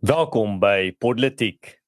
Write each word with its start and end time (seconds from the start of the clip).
Welkom 0.00 0.58
by 0.58 0.96
Politiek. 0.96 1.79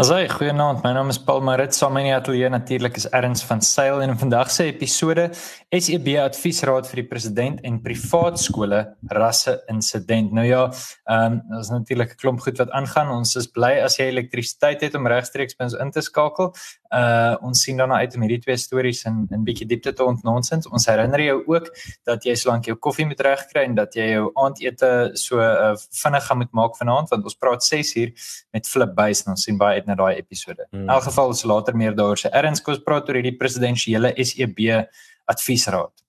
Asai, 0.00 0.22
goeienaand. 0.24 0.78
My 0.80 0.94
naam 0.96 1.10
is 1.12 1.18
Paul 1.20 1.42
Marit. 1.44 1.74
Saam 1.76 1.92
met 1.92 2.06
my 2.06 2.14
ateljee 2.16 2.48
natuurlik 2.48 2.96
is 2.96 3.04
Erns 3.12 3.42
van 3.44 3.60
Sail 3.60 4.00
en 4.00 4.14
in 4.14 4.16
vandag 4.16 4.48
se 4.50 4.64
episode 4.64 5.26
SEB 5.68 6.06
adviesraad 6.16 6.88
vir 6.88 7.02
die 7.02 7.04
president 7.10 7.60
en 7.68 7.76
privaat 7.84 8.40
skole 8.40 8.78
rasse 9.12 9.58
insident. 9.68 10.32
Nou 10.32 10.46
ja, 10.48 10.62
ehm 11.04 11.34
um, 11.34 11.36
daar's 11.50 11.68
natuurlik 11.68 12.14
'n 12.14 12.20
klomp 12.22 12.40
goed 12.40 12.56
wat 12.56 12.70
aangaan. 12.70 13.12
Ons 13.12 13.36
is 13.36 13.46
bly 13.46 13.82
as 13.84 13.98
jy 13.98 14.06
elektrisiteit 14.08 14.80
het 14.80 14.94
om 14.94 15.06
regstreeks 15.06 15.56
by 15.58 15.64
ons 15.64 15.74
in 15.74 15.90
te 15.90 16.00
skakel. 16.00 16.54
Uh 16.90 17.36
ons 17.42 17.62
sien 17.62 17.76
daarna 17.76 18.00
uit 18.00 18.14
om 18.14 18.20
hierdie 18.20 18.40
twee 18.40 18.56
stories 18.56 19.04
in 19.04 19.26
in 19.30 19.44
bietjie 19.44 19.68
diepte 19.68 19.92
te 19.92 20.04
ontnonsens. 20.04 20.68
Ons 20.68 20.86
herinner 20.86 21.20
jou 21.20 21.44
ook 21.46 21.68
dat 22.04 22.24
jy 22.24 22.34
solank 22.34 22.64
jou 22.64 22.76
koffie 22.76 23.06
moet 23.06 23.20
regkry 23.20 23.64
en 23.64 23.74
dat 23.74 23.94
jy 23.94 24.08
jou 24.12 24.32
aandete 24.34 25.10
so 25.14 25.36
uh, 25.36 25.76
vinnig 26.02 26.24
gaan 26.24 26.38
moet 26.38 26.52
maak 26.52 26.76
vanaand 26.76 27.08
want 27.08 27.24
ons 27.24 27.36
praat 27.36 27.64
6 27.64 27.96
uur 27.96 28.12
met 28.52 28.68
Flip 28.68 28.94
Buys 28.94 29.24
en 29.26 29.32
ons 29.36 29.42
sien 29.42 29.58
baie 29.58 29.81
uit 29.82 29.90
na 29.90 29.98
daai 29.98 30.14
episode. 30.20 30.66
Hmm. 30.70 30.86
In 30.86 30.94
elk 30.94 31.08
geval 31.10 31.34
is 31.34 31.42
later 31.48 31.76
meer 31.76 31.96
daaroor. 31.98 32.20
Se 32.22 32.30
erns 32.30 32.62
kos 32.62 32.80
praat 32.86 33.10
oor 33.10 33.18
hierdie 33.18 33.36
presidensiële 33.38 34.14
SEB 34.22 34.62
adviesraad. 35.30 36.01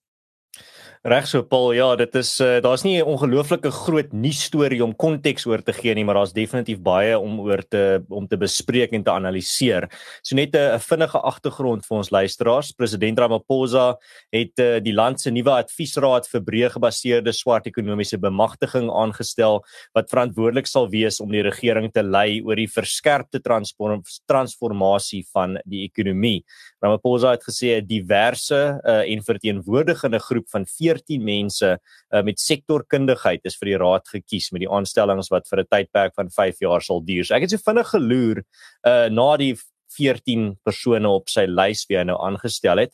Reg 1.03 1.25
so 1.27 1.43
Paul, 1.43 1.73
ja, 1.75 1.89
dit 1.99 2.13
is 2.16 2.30
uh, 2.39 2.62
daar's 2.63 2.85
nie 2.88 2.95
'n 2.95 3.03
ongelooflike 3.03 3.71
groot 3.75 4.13
nuus 4.13 4.43
storie 4.48 4.80
om 4.80 4.95
konteks 4.95 5.45
oor 5.45 5.59
te 5.59 5.73
gee 5.73 5.93
nie, 5.93 6.05
maar 6.05 6.16
daar's 6.16 6.31
definitief 6.31 6.79
baie 6.79 7.20
om 7.20 7.41
oor 7.43 7.59
te 7.59 7.99
om 8.07 8.26
te 8.26 8.38
bespreek 8.38 8.93
en 8.93 9.03
te 9.03 9.12
analiseer. 9.12 9.89
So 10.23 10.35
net 10.35 10.55
'n 10.55 10.79
vinnige 10.79 11.20
agtergrond 11.20 11.85
vir 11.85 11.98
ons 11.98 12.09
luisteraars. 12.09 12.71
President 12.71 13.20
Ramaphosa 13.20 13.98
het 14.31 14.57
uh, 14.59 14.79
die 14.79 14.93
land 14.93 15.20
se 15.20 15.29
nuwe 15.29 15.52
adviesraad 15.52 16.26
vir 16.26 16.41
breë 16.41 16.70
gebaseerde 16.71 17.34
swart 17.34 17.67
ekonomiese 17.67 18.17
bemagtiging 18.17 18.90
aangestel 18.90 19.62
wat 19.93 20.10
verantwoordelik 20.10 20.67
sal 20.67 20.88
wees 20.88 21.20
om 21.20 21.29
die 21.29 21.43
regering 21.43 21.91
te 21.91 22.01
lei 22.01 22.40
oor 22.41 22.55
die 22.55 22.71
verskerpte 22.71 23.41
transform 23.41 24.04
transformasie 24.26 25.26
van 25.34 25.60
die 25.65 25.84
ekonomie. 25.84 26.45
Ramaphosa 26.84 27.31
het 27.31 27.43
gesê 27.48 27.79
'n 27.79 27.87
diverse 27.87 28.79
uh, 28.84 29.03
en 29.12 29.23
verteenwoordigende 29.23 30.20
groep 30.20 30.49
van 30.49 30.65
14 30.65 31.23
mense 31.23 31.79
uh, 31.79 32.21
met 32.21 32.39
sektorkundigheid 32.39 33.39
is 33.43 33.55
vir 33.55 33.71
die 33.71 33.77
raad 33.77 34.07
gekies 34.07 34.51
met 34.51 34.65
die 34.65 34.70
aanstellings 34.70 35.31
wat 35.31 35.48
vir 35.48 35.59
'n 35.59 35.71
tydperk 35.71 36.13
van 36.15 36.29
5 36.29 36.59
jaar 36.59 36.81
sal 36.81 37.01
duur. 37.01 37.23
So 37.23 37.35
ek 37.35 37.48
het 37.48 37.51
so 37.51 37.57
vinnig 37.57 37.87
geloer 37.87 38.43
uh 38.84 39.07
na 39.09 39.37
die 39.37 39.55
14 39.98 40.57
persone 40.63 41.07
op 41.09 41.29
sy 41.29 41.45
lys 41.48 41.85
wie 41.87 41.98
hy 41.98 42.04
nou 42.04 42.17
aangestel 42.20 42.77
het. 42.77 42.91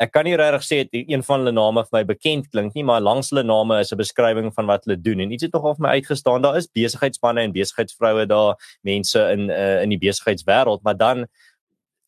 Ek 0.00 0.14
kan 0.14 0.24
nie 0.24 0.36
regtig 0.36 0.62
sê 0.64 0.76
dit 0.88 1.10
een 1.12 1.22
van 1.22 1.42
hulle 1.42 1.52
name 1.52 1.82
vir 1.84 1.96
my 1.98 2.04
bekend 2.08 2.46
klink 2.52 2.74
nie, 2.74 2.84
maar 2.88 3.02
langs 3.04 3.28
hulle 3.30 3.44
name 3.44 3.80
is 3.80 3.92
'n 3.92 4.00
beskrywing 4.00 4.48
van 4.54 4.66
wat 4.66 4.84
hulle 4.84 4.96
doen 4.96 5.20
en 5.20 5.32
iets 5.32 5.44
het 5.44 5.52
nogal 5.52 5.76
vir 5.76 5.82
my 5.82 5.90
uitgestaan. 6.00 6.42
Daar 6.42 6.56
is 6.56 6.68
besigheidspanne 6.68 7.42
en 7.42 7.52
besigheidsvroue 7.52 8.26
daar, 8.26 8.56
mense 8.82 9.20
in 9.32 9.50
uh, 9.50 9.82
in 9.82 9.90
die 9.90 9.98
besigheidswêreld, 9.98 10.82
maar 10.82 10.96
dan 10.96 11.26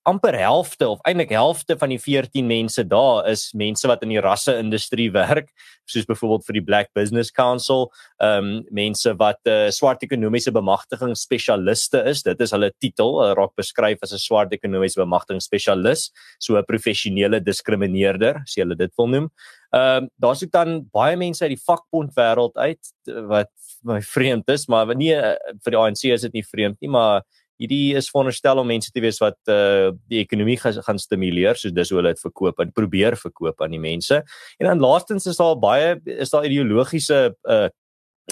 amper 0.09 0.35
helfte 0.35 0.89
of 0.89 1.03
eintlik 1.07 1.31
helfte 1.31 1.77
van 1.79 1.93
die 1.93 2.01
14 2.01 2.47
mense 2.47 2.83
daar 2.89 3.29
is 3.31 3.51
mense 3.55 3.87
wat 3.87 4.03
in 4.03 4.11
die 4.15 4.23
rasse 4.23 4.55
industrie 4.59 5.11
werk 5.15 5.53
soos 5.91 6.07
byvoorbeeld 6.09 6.47
vir 6.49 6.59
die 6.59 6.65
Black 6.67 6.91
Business 6.97 7.31
Council 7.35 7.89
ehm 8.19 8.49
um, 8.49 8.51
mense 8.75 9.15
wat 9.21 9.39
uh, 9.51 9.71
swart 9.75 10.03
ekonomiese 10.03 10.53
bemagtiging 10.55 11.15
spesialiste 11.19 12.03
is. 12.11 12.23
Dit 12.27 12.41
is 12.41 12.55
hulle 12.55 12.73
titel 12.83 13.21
uh, 13.23 13.33
raak 13.39 13.55
beskryf 13.59 14.03
as 14.03 14.15
'n 14.15 14.23
swart 14.23 14.53
ekonomiese 14.53 15.01
bemagtiging 15.03 15.43
spesialis 15.43 16.11
so 16.39 16.57
'n 16.59 16.65
professionele 16.67 17.41
diskrimineerder 17.41 18.43
as 18.43 18.57
jy 18.57 18.65
hulle 18.65 18.79
dit 18.79 18.93
wil 18.99 19.09
noem. 19.09 19.31
Ehm 19.73 20.05
um, 20.05 20.09
daar's 20.19 20.43
ook 20.43 20.53
dan 20.53 20.89
baie 20.93 21.17
mense 21.17 21.45
uit 21.45 21.55
die 21.55 21.65
vakbond 21.67 22.15
wêreld 22.17 22.57
uit 22.57 22.83
wat 23.29 23.51
my 23.83 24.01
vreemd 24.03 24.49
is 24.51 24.67
maar 24.69 24.95
nie 24.95 25.15
uh, 25.15 25.35
vir 25.65 25.75
die 25.75 25.79
ANC 25.79 26.05
is 26.05 26.27
dit 26.27 26.33
nie 26.33 26.47
vreemd 26.47 26.81
nie 26.81 26.91
maar 26.91 27.23
hierdie 27.61 27.95
is 27.99 28.09
veronderstel 28.11 28.59
om 28.63 28.67
mense 28.67 28.91
te 28.93 29.03
wees 29.05 29.21
wat 29.23 29.39
uh 29.53 29.93
die 30.11 30.23
ekonomie 30.23 30.59
gaan 30.61 30.99
stimuleer 30.99 31.59
soos 31.59 31.75
dis 31.75 31.93
hoe 31.93 32.01
hulle 32.01 32.15
dit 32.15 32.25
verkoop 32.25 32.61
en 32.63 32.73
probeer 32.73 33.17
verkoop 33.17 33.63
aan 33.63 33.77
die 33.77 33.83
mense. 33.83 34.23
En 34.59 34.71
dan 34.71 34.83
laastens 34.83 35.27
is 35.27 35.41
daar 35.41 35.59
baie 35.59 35.97
is 36.05 36.31
daar 36.31 36.49
ideologiese 36.49 37.23
uh 37.43 37.69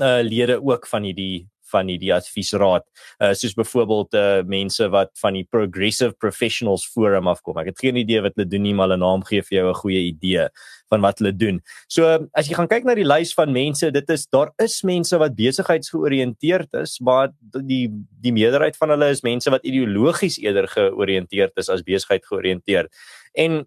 uh 0.01 0.21
lede 0.23 0.61
ook 0.63 0.87
van 0.87 1.03
hierdie 1.03 1.49
van 1.71 1.87
die 1.91 2.13
adviesraad 2.15 2.85
uh 3.21 3.33
soos 3.35 3.55
byvoorbeeld 3.59 4.15
uh 4.15 4.43
mense 4.47 4.89
wat 4.93 5.13
van 5.23 5.39
die 5.39 5.47
Progressive 5.51 6.13
Professionals 6.19 6.87
Forum 6.87 7.29
afkom. 7.29 7.59
Ek 7.63 7.73
het 7.73 7.79
geen 7.79 7.97
idee 7.97 8.21
wat 8.25 8.37
hulle 8.37 8.49
doen 8.49 8.63
nie, 8.63 8.75
maar 8.75 8.89
hulle 8.89 9.01
naam 9.01 9.25
gee 9.25 9.43
vir 9.43 9.59
jou 9.59 9.71
'n 9.71 9.81
goeie 9.83 10.03
idee 10.11 10.49
van 10.91 11.01
wat 11.01 11.19
hulle 11.19 11.33
doen. 11.33 11.61
So 11.89 12.29
as 12.35 12.49
jy 12.49 12.55
gaan 12.59 12.69
kyk 12.71 12.85
na 12.85 12.95
die 12.95 13.07
lys 13.07 13.33
van 13.35 13.53
mense, 13.53 13.91
dit 13.91 14.11
is 14.11 14.27
daar 14.27 14.53
is 14.59 14.83
mense 14.83 15.19
wat 15.19 15.37
besigheidsgeoriënteerd 15.39 16.81
is, 16.83 16.99
maar 17.01 17.31
die 17.41 17.89
die 18.21 18.33
meerderheid 18.33 18.77
van 18.77 18.91
hulle 18.91 19.11
is 19.11 19.23
mense 19.23 19.51
wat 19.51 19.65
ideologies 19.65 20.39
eerder 20.43 20.69
georiënteerd 20.69 21.53
is 21.57 21.69
as 21.69 21.87
besigheid 21.87 22.27
georiënteerd. 22.27 22.91
En 23.35 23.65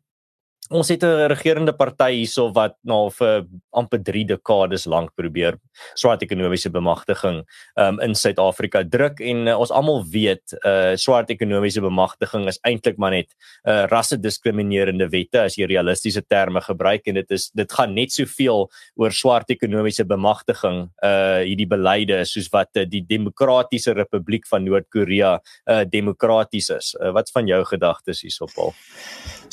ons 0.72 0.88
het 0.88 1.03
'n 1.03 1.28
regerende 1.28 1.74
party 1.74 2.24
hierso 2.24 2.51
wat 2.53 2.75
nou 2.84 3.09
vir 3.09 3.46
amper 3.74 4.00
3 4.00 4.25
dekades 4.25 4.85
lank 4.85 5.12
probeer 5.16 5.59
swart 5.96 6.22
ekonomiese 6.22 6.69
bemagtiging 6.69 7.44
um, 7.75 8.00
in 8.00 8.16
Suid-Afrika 8.16 8.84
druk 8.84 9.19
en 9.19 9.47
uh, 9.47 9.59
ons 9.59 9.72
almal 9.72 10.03
weet 10.06 10.53
uh 10.66 10.96
swart 10.96 11.29
ekonomiese 11.29 11.81
bemagtiging 11.81 12.47
is 12.47 12.59
eintlik 12.63 12.97
maar 12.97 13.12
net 13.12 13.28
uh 13.68 13.88
rasse 13.91 14.18
diskriminerende 14.18 15.09
wette 15.09 15.41
as 15.41 15.57
jy 15.57 15.68
realistiese 15.68 16.22
terme 16.22 16.62
gebruik 16.62 17.07
en 17.07 17.16
dit 17.16 17.31
is 17.31 17.50
dit 17.53 17.72
gaan 17.72 17.94
net 17.94 18.12
soveel 18.12 18.69
oor 18.96 19.12
swart 19.12 19.50
ekonomiese 19.50 20.06
bemagtiging 20.06 20.90
uh 21.03 21.44
hierdie 21.44 21.68
beleide 21.68 22.23
soos 22.25 22.50
wat 22.53 22.69
uh, 22.78 22.85
die 22.85 23.02
demokratiese 23.02 23.94
republiek 23.94 24.47
van 24.47 24.63
Noord-Korea 24.63 25.40
uh 25.68 25.84
demokraties 25.84 26.69
is. 26.69 26.96
Uh, 27.02 27.12
wat 27.12 27.29
van 27.34 27.47
jou 27.47 27.63
gedagtes 27.66 28.22
hierso 28.22 28.47
Paul? 28.56 28.73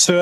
So 0.00 0.14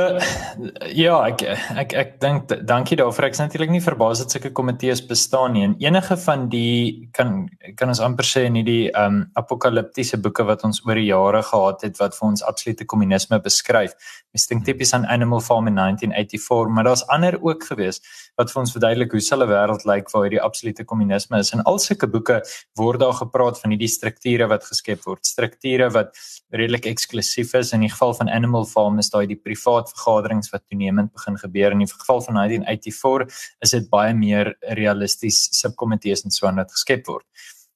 ja, 0.91 1.17
ek 1.29 1.45
ek 1.79 1.93
ek 2.01 2.15
dink 2.23 2.51
dankie 2.67 2.97
daarvoor. 2.99 3.29
Ek 3.29 3.37
is 3.37 3.41
natuurlik 3.43 3.71
nie 3.71 3.83
verbaas 3.85 4.19
dat 4.19 4.33
sulke 4.35 4.51
komitees 4.51 5.05
bestaan 5.07 5.53
nie. 5.55 5.63
En 5.69 5.77
enige 5.79 6.17
van 6.25 6.49
die 6.51 7.07
kan 7.15 7.45
kan 7.79 7.93
ons 7.93 8.01
amper 8.03 8.27
sê 8.27 8.43
in 8.49 8.59
hierdie 8.59 8.89
um 8.99 9.21
apokaliptiese 9.39 10.19
boeke 10.25 10.43
wat 10.49 10.65
ons 10.67 10.81
oor 10.83 10.99
die 10.99 11.07
jare 11.13 11.45
gehad 11.47 11.85
het 11.87 12.01
wat 12.03 12.17
vir 12.17 12.27
ons 12.31 12.43
absolute 12.51 12.89
kommunisme 12.91 13.39
beskryf. 13.45 13.95
Mens 14.35 14.49
dink 14.51 14.67
tipies 14.67 14.95
aan 14.99 15.07
Animal 15.07 15.45
Farm 15.47 15.71
in 15.71 15.79
1984, 15.79 16.75
maar 16.75 16.89
daar's 16.91 17.07
ander 17.15 17.39
ook 17.39 17.69
gewees 17.71 18.03
wat 18.41 18.51
vir 18.51 18.65
ons 18.65 18.75
verduidelik 18.75 19.15
hoe 19.15 19.23
selfe 19.23 19.47
wêreld 19.53 19.87
lyk 19.87 20.11
waar 20.11 20.27
hierdie 20.27 20.43
absolute 20.43 20.89
kommunisme 20.91 21.39
is. 21.39 21.53
In 21.55 21.63
al 21.71 21.79
sulke 21.79 22.11
boeke 22.11 22.41
word 22.83 23.05
daar 23.05 23.15
gepraat 23.21 23.63
van 23.63 23.77
hierdie 23.77 23.93
strukture 23.95 24.51
wat 24.51 24.67
geskep 24.67 25.07
word, 25.07 25.23
strukture 25.27 25.87
wat 25.95 26.19
redelik 26.51 26.91
eksklusief 26.91 27.55
is. 27.55 27.73
In 27.77 27.87
die 27.87 27.95
geval 27.95 28.19
van 28.19 28.35
Animal 28.41 28.67
Farm 28.67 28.99
is 28.99 29.15
daai 29.15 29.27
die 29.31 29.39
privaat 29.39 29.68
vergaderings 29.93 30.51
wat 30.53 30.65
toenemend 30.67 31.13
begin 31.13 31.37
gebeur. 31.39 31.75
In 31.75 31.85
die 31.85 31.91
geval 31.91 32.23
van 32.27 32.41
1984 32.41 33.43
is 33.65 33.75
dit 33.77 33.91
baie 33.93 34.15
meer 34.15 34.55
realisties 34.61 35.49
subkomitees 35.61 36.25
en 36.25 36.35
so 36.35 36.47
aan 36.47 36.63
wat 36.63 36.73
geskep 36.73 37.07
word. 37.07 37.27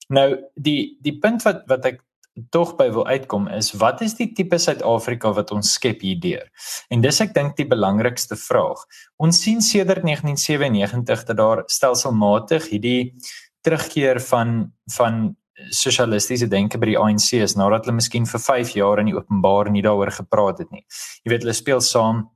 Nou 0.08 0.28
die 0.54 0.96
die 1.04 1.18
punt 1.18 1.44
wat 1.46 1.64
wat 1.70 1.86
ek 1.92 2.02
tog 2.50 2.76
by 2.78 2.88
wil 2.92 3.04
uitkom 3.06 3.48
is 3.52 3.72
wat 3.80 4.00
is 4.04 4.14
die 4.16 4.30
tipe 4.32 4.56
Suid-Afrika 4.58 5.34
wat 5.36 5.52
ons 5.52 5.74
skep 5.76 6.00
hierdeur? 6.04 6.48
En 6.90 7.04
dis 7.04 7.20
ek 7.20 7.34
dink 7.36 7.56
die 7.58 7.68
belangrikste 7.68 8.38
vraag. 8.40 8.80
Ons 9.20 9.42
sien 9.44 9.60
sedert 9.60 10.04
1997 10.06 11.26
dat 11.28 11.36
daar 11.36 11.64
stelselmatig 11.68 12.70
hierdie 12.72 13.12
terugkeer 13.62 14.20
van 14.30 14.72
van 14.96 15.36
sosialistiese 15.70 16.48
denke 16.48 16.78
by 16.80 16.92
die 16.92 16.98
ANC 16.98 17.34
is 17.40 17.56
nadat 17.58 17.86
hulle 17.86 17.98
miskien 17.98 18.26
vir 18.28 18.40
5 18.40 18.76
jaar 18.78 19.02
in 19.02 19.10
die 19.10 19.16
openbaar 19.16 19.70
nie 19.70 19.84
daaroor 19.84 20.12
gepraat 20.14 20.62
het 20.64 20.70
nie. 20.72 20.84
Jy 21.24 21.34
weet 21.34 21.44
hulle 21.44 21.56
speel 21.56 21.82
saam 21.84 22.28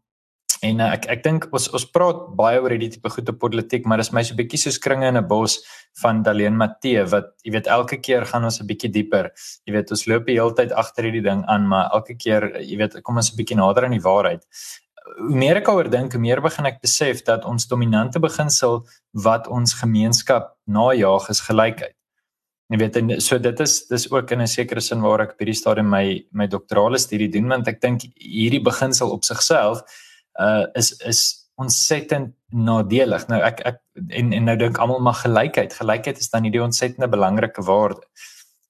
en 0.65 0.81
uh, 0.81 0.93
ek 0.95 1.09
ek 1.13 1.25
dink 1.25 1.49
ons 1.55 1.69
ons 1.77 1.85
praat 1.93 2.23
baie 2.39 2.61
oor 2.63 2.73
hierdie 2.73 2.91
tipe 2.95 3.11
goede 3.13 3.35
politiek, 3.37 3.85
maar 3.87 4.01
dit 4.01 4.09
is 4.09 4.15
my 4.17 4.23
so 4.25 4.37
bietjie 4.39 4.61
so 4.63 4.73
kringe 4.83 5.09
in 5.09 5.17
'n 5.17 5.29
bos 5.29 5.59
van 6.03 6.23
Daleen 6.23 6.57
Matthee 6.57 7.05
wat 7.13 7.35
jy 7.45 7.53
weet 7.57 7.67
elke 7.67 8.01
keer 8.01 8.25
gaan 8.25 8.45
ons 8.45 8.61
'n 8.61 8.67
bietjie 8.67 8.93
dieper. 8.93 9.31
Jy 9.67 9.73
weet 9.75 9.91
ons 9.91 10.07
loop 10.07 10.27
die 10.27 10.39
hele 10.39 10.55
tyd 10.55 10.73
agter 10.73 11.05
hierdie 11.05 11.25
ding 11.25 11.45
aan, 11.47 11.69
maar 11.69 11.91
elke 11.93 12.17
keer 12.17 12.61
jy 12.61 12.77
weet 12.77 13.03
kom 13.03 13.17
ons 13.17 13.33
'n 13.33 13.37
bietjie 13.37 13.57
nader 13.57 13.85
aan 13.85 13.97
die 13.97 14.07
waarheid. 14.09 14.45
Hoe 15.19 15.37
meer 15.37 15.57
ek 15.57 15.69
oor 15.69 15.89
dink, 15.89 16.13
hoe 16.13 16.21
meer 16.21 16.41
begin 16.41 16.67
ek 16.67 16.81
besef 16.83 17.25
dat 17.25 17.45
ons 17.45 17.67
dominante 17.67 18.19
beginsel 18.19 18.87
wat 19.13 19.47
ons 19.49 19.75
gemeenskap 19.75 20.57
najaag 20.67 21.31
is 21.31 21.41
gelykheid. 21.41 21.96
Jy 22.73 22.79
weet 22.81 22.97
en 22.99 23.21
so 23.23 23.39
dit 23.39 23.61
is 23.63 23.75
dis 23.87 24.09
ook 24.11 24.31
in 24.35 24.43
'n 24.43 24.47
sekere 24.51 24.81
sin 24.81 25.01
waar 25.01 25.21
ek 25.21 25.39
by 25.39 25.45
die 25.45 25.55
stadium 25.55 25.89
my 25.89 26.25
my 26.33 26.47
doktorale 26.47 26.99
studie 26.99 27.29
doen 27.29 27.49
want 27.49 27.69
ek 27.69 27.81
dink 27.81 28.01
hierdie 28.15 28.63
beginsel 28.63 29.11
op 29.11 29.25
sigself 29.25 29.83
uh 30.41 30.67
is 30.75 30.93
is 31.07 31.47
ontsettend 31.57 32.35
nadelig. 32.53 33.29
Nou 33.29 33.41
ek 33.41 33.61
ek 33.65 33.79
en 34.09 34.33
en 34.33 34.45
nou 34.45 34.57
dink 34.57 34.79
almal 34.79 35.01
maar 35.01 35.21
gelykheid. 35.23 35.73
Gelykheid 35.73 36.19
is 36.19 36.31
dan 36.31 36.43
nie 36.43 36.51
die 36.51 36.63
ontsettende 36.63 37.09
belangrike 37.09 37.63
waarde. 37.63 38.03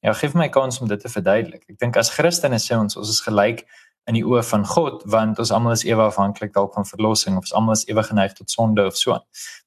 Ja, 0.05 0.13
gee 0.13 0.31
my 0.35 0.49
kans 0.49 0.81
om 0.81 0.89
dit 0.89 1.01
te 1.01 1.09
verduidelik. 1.09 1.65
Ek 1.69 1.79
dink 1.79 1.97
as 1.97 2.13
Christene 2.15 2.61
sê 2.63 2.77
ons 2.79 2.97
ons 2.97 3.11
is 3.11 3.21
gelyk 3.21 3.65
in 4.07 4.15
die 4.15 4.25
oë 4.25 4.43
van 4.47 4.67
God 4.67 5.03
want 5.11 5.39
ons 5.43 5.53
almal 5.55 5.75
is 5.75 5.85
ewe 5.87 6.03
afhanklik 6.07 6.53
dalk 6.55 6.75
van 6.75 6.87
verlossing 6.87 7.37
of 7.37 7.47
ons 7.47 7.55
almal 7.59 7.75
is 7.75 7.85
ewe 7.91 8.03
geneig 8.07 8.37
tot 8.39 8.51
sonde 8.51 8.87
of 8.87 8.97
so. 8.97 9.19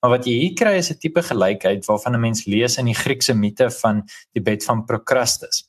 Maar 0.01 0.15
wat 0.15 0.27
jy 0.27 0.35
hier 0.43 0.55
kry 0.55 0.77
is 0.79 0.91
'n 0.91 0.99
tipe 0.99 1.21
gelykheid 1.21 1.85
waarvan 1.85 2.15
'n 2.15 2.21
mens 2.21 2.45
lees 2.45 2.77
in 2.77 2.85
die 2.85 2.95
Griekse 2.95 3.33
mite 3.33 3.69
van 3.69 4.03
die 4.33 4.41
bed 4.41 4.63
van 4.63 4.85
Procrustes. 4.85 5.68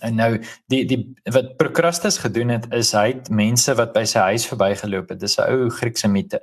En 0.00 0.14
nou 0.14 0.30
die 0.72 0.84
die 0.86 1.00
wat 1.32 1.56
Procrustes 1.56 2.18
gedoen 2.18 2.48
het 2.48 2.66
is 2.76 2.92
hy 2.92 3.06
het 3.12 3.30
mense 3.30 3.74
wat 3.74 3.92
by 3.92 4.04
sy 4.04 4.18
huis 4.32 4.46
verbygeloop 4.50 5.08
het. 5.08 5.20
Dis 5.20 5.38
'n 5.38 5.48
ou 5.48 5.70
Griekse 5.70 6.08
mite. 6.08 6.40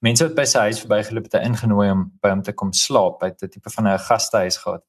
Mense 0.00 0.24
wat 0.24 0.34
by 0.34 0.44
sy 0.44 0.58
huis 0.58 0.80
verbygeloop 0.80 1.24
het, 1.24 1.32
het 1.32 1.48
ingenooi 1.48 1.90
om 1.90 2.12
by 2.22 2.28
hom 2.28 2.42
te 2.42 2.52
kom 2.52 2.72
slaap. 2.72 3.20
Hy 3.22 3.28
het 3.28 3.42
'n 3.42 3.48
tipe 3.48 3.70
van 3.70 3.88
'n 3.88 3.98
gastehuis 3.98 4.56
gehad. 4.56 4.84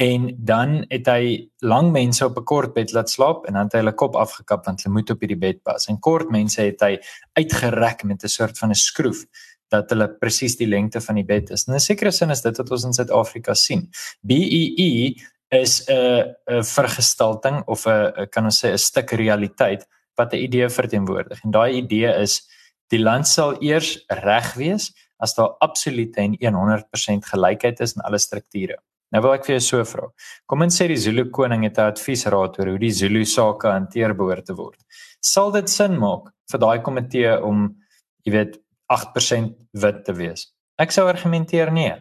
En 0.00 0.34
dan 0.38 0.84
het 0.88 1.06
hy 1.06 1.50
lang 1.58 1.92
mense 1.92 2.24
op 2.24 2.38
'n 2.38 2.44
kort 2.44 2.74
bed 2.74 2.92
laat 2.92 3.10
slaap 3.10 3.46
en 3.46 3.52
dan 3.52 3.64
het 3.64 3.72
hy 3.72 3.78
hulle 3.78 3.94
kop 3.94 4.16
afgekap 4.16 4.64
want 4.64 4.82
hulle 4.82 4.94
moet 4.94 5.10
op 5.10 5.20
hierdie 5.20 5.38
bed 5.38 5.62
pas. 5.62 5.86
En 5.86 5.98
kort 5.98 6.30
mense 6.30 6.62
het 6.62 6.80
hy 6.80 6.98
uitgerek 7.32 8.04
met 8.04 8.24
'n 8.24 8.28
soort 8.28 8.58
van 8.58 8.70
'n 8.70 8.74
skroef 8.74 9.26
dat 9.68 9.90
hulle 9.90 10.08
presies 10.08 10.56
die 10.56 10.66
lengte 10.66 11.00
van 11.00 11.14
die 11.14 11.24
bed 11.24 11.50
is. 11.50 11.66
En 11.66 11.72
in 11.74 11.78
'n 11.78 11.80
sekere 11.80 12.10
sin 12.10 12.30
is 12.30 12.42
dit 12.42 12.56
wat 12.56 12.70
ons 12.70 12.84
in 12.84 12.92
Suid-Afrika 12.92 13.54
sien. 13.54 13.90
BEE 14.20 15.14
is 15.50 15.82
'n 15.88 16.34
'n 16.48 16.62
vergestalting 16.62 17.62
of 17.66 17.86
'n 17.86 18.26
kan 18.30 18.44
ons 18.44 18.64
sê 18.64 18.72
'n 18.72 18.78
stuk 18.78 19.12
realiteit 19.12 19.86
wat 20.16 20.32
'n 20.32 20.42
idee 20.46 20.68
verteenwoordig. 20.68 21.44
En 21.44 21.50
daai 21.50 21.72
idee 21.82 22.12
is 22.22 22.42
die 22.88 23.02
land 23.02 23.28
sal 23.28 23.56
eers 23.62 24.04
reg 24.08 24.54
wees 24.54 24.92
as 25.18 25.34
daar 25.34 25.56
absolute 25.60 26.20
en 26.20 26.54
100% 26.54 27.24
gelykheid 27.24 27.80
is 27.80 27.94
in 27.96 28.02
alle 28.02 28.18
strukture. 28.18 28.78
Nou 29.10 29.22
wil 29.22 29.34
ek 29.34 29.46
vir 29.46 29.56
jou 29.56 29.60
so 29.60 29.84
vra. 29.84 30.06
Kom 30.46 30.62
en 30.62 30.70
sê 30.70 30.86
die 30.86 30.96
Zulu 30.96 31.30
koning 31.30 31.64
het 31.64 31.78
'n 31.78 31.90
adviesraad 31.92 32.58
oor 32.58 32.68
hoe 32.68 32.78
die 32.78 32.92
Zulu 32.92 33.24
sake 33.24 33.66
hanteer 33.68 34.14
behoort 34.14 34.46
te 34.46 34.54
word. 34.54 34.78
Sal 35.20 35.50
dit 35.50 35.68
sin 35.68 35.98
maak 35.98 36.30
vir 36.50 36.60
daai 36.60 36.78
komitee 36.82 37.42
om, 37.42 37.76
jy 38.24 38.32
weet, 38.32 38.60
8% 38.88 39.56
wit 39.72 40.04
te 40.04 40.12
wees? 40.12 40.52
Ek 40.78 40.90
sou 40.92 41.08
argumenteer 41.08 41.72
nee. 41.72 41.94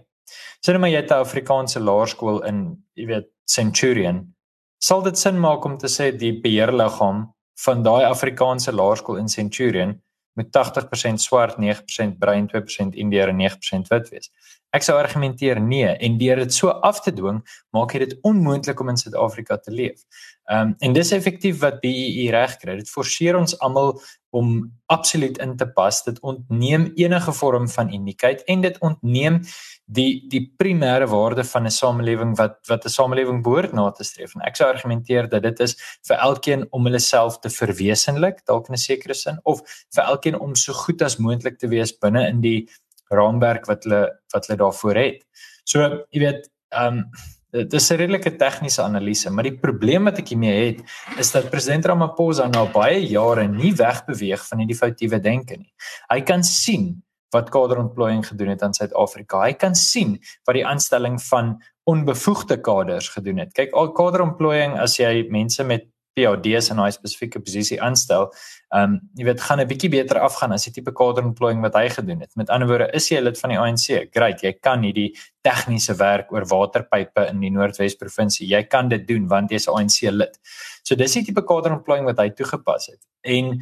Sien 0.59 0.75
nou 0.75 0.81
maar 0.83 0.93
jy 0.93 1.01
het 1.01 1.11
'n 1.11 1.23
Afrikaanse 1.25 1.79
laerskool 1.79 2.43
in, 2.45 2.83
jy 2.93 3.05
weet, 3.05 3.27
Centurion. 3.45 4.35
Sal 4.79 5.01
dit 5.01 5.17
sin 5.17 5.39
maak 5.39 5.65
om 5.65 5.77
te 5.77 5.87
sê 5.87 6.11
die 6.15 6.41
beheerliggaam 6.41 7.33
van 7.65 7.83
daai 7.83 8.05
Afrikaanse 8.05 8.71
laerskool 8.71 9.17
in 9.17 9.27
Centurion 9.27 10.01
met 10.39 10.51
80% 10.51 11.19
swart, 11.19 11.57
9% 11.57 12.17
bruin, 12.19 12.47
2% 12.47 12.95
indiër 12.95 13.27
en 13.27 13.37
9% 13.37 13.87
wit 13.91 14.09
wees? 14.09 14.31
Ek 14.69 14.85
sou 14.85 14.95
argumenteer 15.01 15.57
nee 15.61 15.89
en 15.89 16.17
deur 16.21 16.43
dit 16.43 16.53
so 16.53 16.69
af 16.85 17.01
te 17.01 17.11
dwing, 17.13 17.41
maak 17.73 17.95
dit 17.97 18.13
onmoontlik 18.21 18.79
om 18.79 18.91
in 18.93 18.99
Suid-Afrika 19.01 19.57
te 19.57 19.73
leef. 19.73 20.05
Ehm 20.49 20.69
um, 20.69 20.75
en 20.79 20.93
dis 20.93 21.11
effektief 21.11 21.59
wat 21.63 21.81
BEE 21.81 22.29
reg 22.31 22.55
kry. 22.61 22.75
Dit 22.77 22.89
forceer 22.89 23.37
ons 23.37 23.57
almal 23.59 23.95
om 24.29 24.79
absoluut 24.85 25.37
in 25.37 25.55
te 25.57 25.67
pas. 25.73 26.03
Dit 26.03 26.19
ontneem 26.19 26.91
enige 26.95 27.33
vorm 27.33 27.67
van 27.69 27.93
uniekheid 27.93 28.43
en 28.43 28.61
dit 28.61 28.77
ontneem 28.79 29.39
die 29.85 30.25
die 30.29 30.43
primêre 30.61 31.07
waarde 31.09 31.43
van 31.43 31.65
'n 31.65 31.71
samelewing 31.71 32.35
wat 32.37 32.57
wat 32.67 32.85
'n 32.85 32.89
samelewing 32.89 33.43
behoort 33.43 33.73
na 33.73 33.91
te 33.91 34.03
streef. 34.03 34.35
En 34.35 34.41
ek 34.41 34.55
sou 34.55 34.69
argumenteer 34.69 35.29
dat 35.29 35.43
dit 35.43 35.59
is 35.59 35.75
vir 36.07 36.17
elkeen 36.17 36.67
om 36.69 36.85
hulle 36.85 36.99
self 36.99 37.39
te 37.39 37.49
verwesenlik, 37.49 38.45
dalk 38.45 38.67
in 38.67 38.73
'n 38.73 38.77
sekere 38.77 39.13
sin, 39.13 39.39
of 39.43 39.61
vir 39.89 40.03
elkeen 40.03 40.39
om 40.39 40.55
so 40.55 40.73
goed 40.73 41.01
as 41.01 41.17
moontlik 41.17 41.57
te 41.57 41.67
wees 41.67 41.97
binne 41.97 42.27
in 42.27 42.41
die 42.41 42.69
raamwerk 43.09 43.65
wat 43.65 43.83
hulle 43.83 44.19
wat 44.33 44.47
hulle 44.47 44.59
daarvoor 44.59 44.95
het. 44.95 45.25
So, 45.63 46.05
jy 46.09 46.19
weet, 46.19 46.49
ehm 46.69 46.97
um, 46.97 47.09
dit 47.51 47.73
is 47.73 47.91
'n 47.91 47.95
redelike 47.97 48.35
tegniese 48.35 48.81
analise, 48.83 49.29
maar 49.29 49.43
die 49.43 49.57
probleem 49.57 50.03
wat 50.03 50.19
ek 50.19 50.27
hiermee 50.27 50.65
het, 50.65 50.81
is 51.17 51.31
dat 51.31 51.49
president 51.49 51.85
Ramaphosa 51.85 52.47
nou 52.47 52.67
baie 52.71 53.01
jare 53.07 53.47
nie 53.47 53.73
wegbeweeg 53.73 54.47
van 54.47 54.59
hierdie 54.59 54.77
foutiewe 54.77 55.19
denke 55.19 55.57
nie. 55.57 55.73
Hy 56.09 56.21
kan 56.21 56.43
sien 56.43 57.03
wat 57.31 57.49
kaderontplooiing 57.49 58.25
gedoen 58.25 58.47
het 58.47 58.61
aan 58.61 58.73
Suid-Afrika. 58.73 59.43
Hy 59.43 59.53
kan 59.53 59.75
sien 59.75 60.19
wat 60.45 60.55
die 60.55 60.65
aanstelling 60.65 61.19
van 61.21 61.59
onbevoegde 61.83 62.59
kaders 62.61 63.09
gedoen 63.09 63.37
het. 63.37 63.53
Kyk, 63.53 63.73
al 63.73 63.91
kaderontplooiing 63.91 64.77
as 64.79 64.97
jy 64.97 65.27
mense 65.29 65.63
met 65.63 65.85
PhD's 66.19 66.69
in 66.69 66.79
'n 66.79 66.91
spesifieke 66.91 67.39
posisie 67.39 67.79
aanstel, 67.81 68.29
ehm 68.75 68.83
um, 68.83 68.99
jy 69.15 69.25
weet 69.25 69.41
gaan 69.41 69.59
'n 69.59 69.67
bietjie 69.67 69.89
beter 69.89 70.19
afgaan 70.19 70.51
as 70.51 70.65
die 70.65 70.73
tipe 70.73 70.91
kaderemploying 70.91 71.61
wat 71.61 71.73
hy 71.73 71.89
gedoen 71.89 72.19
het. 72.19 72.35
Met 72.35 72.49
ander 72.49 72.67
woorde, 72.67 72.89
is 72.93 73.09
jy 73.09 73.21
lid 73.21 73.39
van 73.39 73.49
die 73.49 73.59
ANC? 73.59 74.11
Great, 74.11 74.43
jy 74.43 74.53
kan 74.61 74.83
hierdie 74.83 75.15
tegniese 75.41 75.95
werk 75.97 76.31
oor 76.31 76.45
waterpype 76.45 77.27
in 77.29 77.39
die 77.39 77.49
Noordwes 77.49 77.95
provinsie. 77.95 78.47
Jy 78.47 78.63
kan 78.63 78.89
dit 78.89 79.07
doen 79.07 79.27
want 79.27 79.51
jy's 79.51 79.67
'n 79.67 79.73
ANC 79.79 80.11
lid. 80.11 80.37
So 80.83 80.95
dis 80.95 81.13
die 81.13 81.23
tipe 81.23 81.41
kaderemploying 81.41 82.05
wat 82.05 82.17
hy 82.17 82.29
toegepas 82.29 82.87
het. 82.87 83.01
En 83.23 83.59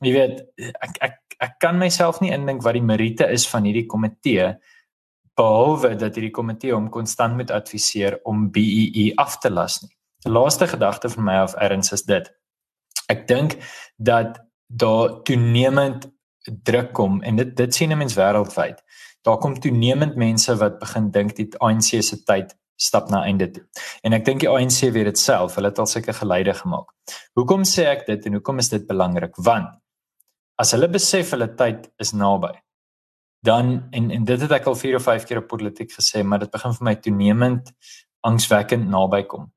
jy 0.00 0.12
weet, 0.12 0.42
ek 0.58 0.98
ek 1.00 1.18
ek 1.40 1.58
kan 1.58 1.78
myself 1.78 2.20
nie 2.20 2.30
indink 2.30 2.62
wat 2.62 2.74
die 2.74 2.86
meriete 2.86 3.26
is 3.26 3.46
van 3.50 3.64
hierdie 3.64 3.86
komitee 3.86 4.52
behalwe 5.38 5.96
dat 5.96 6.14
hierdie 6.14 6.34
komitee 6.34 6.74
hom 6.74 6.90
konstant 6.92 7.36
moet 7.36 7.50
adviseer 7.50 8.20
om 8.28 8.50
BEE 8.52 8.90
e 8.94 9.12
af 9.16 9.38
te 9.38 9.50
las 9.50 9.80
nie. 9.82 9.90
Laaste 10.28 10.68
gedagte 10.68 11.08
van 11.08 11.24
my 11.24 11.36
af 11.42 11.54
erns 11.54 11.92
is 11.92 12.02
dit 12.02 12.30
ek 13.10 13.26
dink 13.28 13.56
dat 13.96 14.38
daar 14.66 15.22
toenemend 15.22 16.08
druk 16.62 16.92
kom 16.92 17.20
en 17.22 17.36
dit 17.36 17.56
dit 17.56 17.74
sien 17.74 17.92
'n 17.92 17.98
mens 17.98 18.14
wêreldwyd. 18.14 18.78
Daar 19.22 19.38
kom 19.38 19.60
toenemend 19.60 20.16
mense 20.16 20.56
wat 20.56 20.78
begin 20.78 21.10
dink 21.10 21.36
die 21.36 21.48
ANC 21.58 22.02
se 22.02 22.22
tyd 22.24 22.56
stap 22.76 23.10
na 23.10 23.22
einde 23.22 23.50
toe. 23.50 23.62
En 24.02 24.12
ek 24.12 24.24
dink 24.24 24.40
die 24.40 24.48
ANC 24.48 24.80
weet 24.80 25.04
dit 25.04 25.18
self, 25.18 25.54
hulle 25.54 25.68
het 25.70 25.78
al 25.78 25.86
sulke 25.86 26.12
geleide 26.12 26.54
gemaak. 26.54 26.90
Hoekom 27.38 27.62
sê 27.62 27.86
ek 27.86 28.06
dit 28.06 28.26
en 28.26 28.32
hoekom 28.32 28.58
is 28.58 28.68
dit 28.68 28.86
belangrik? 28.86 29.36
Want 29.36 29.78
as 30.56 30.72
hulle 30.72 30.88
besef 30.88 31.30
hulle 31.30 31.54
tyd 31.54 31.90
is 31.98 32.12
naby, 32.12 32.52
dan 33.42 33.88
en 33.92 34.10
en 34.10 34.24
dit 34.24 34.40
het 34.40 34.52
ek 34.52 34.66
al 34.66 34.74
4 34.74 34.96
of 34.96 35.02
5 35.02 35.24
keer 35.24 35.38
op 35.38 35.48
politiek 35.48 35.92
gesê, 35.92 36.22
maar 36.24 36.38
dit 36.38 36.50
begin 36.50 36.72
vir 36.72 36.84
my 36.84 36.94
toenemend 36.96 37.72
angswekkend 38.20 38.88
naby 38.88 39.22
kom. 39.26 39.51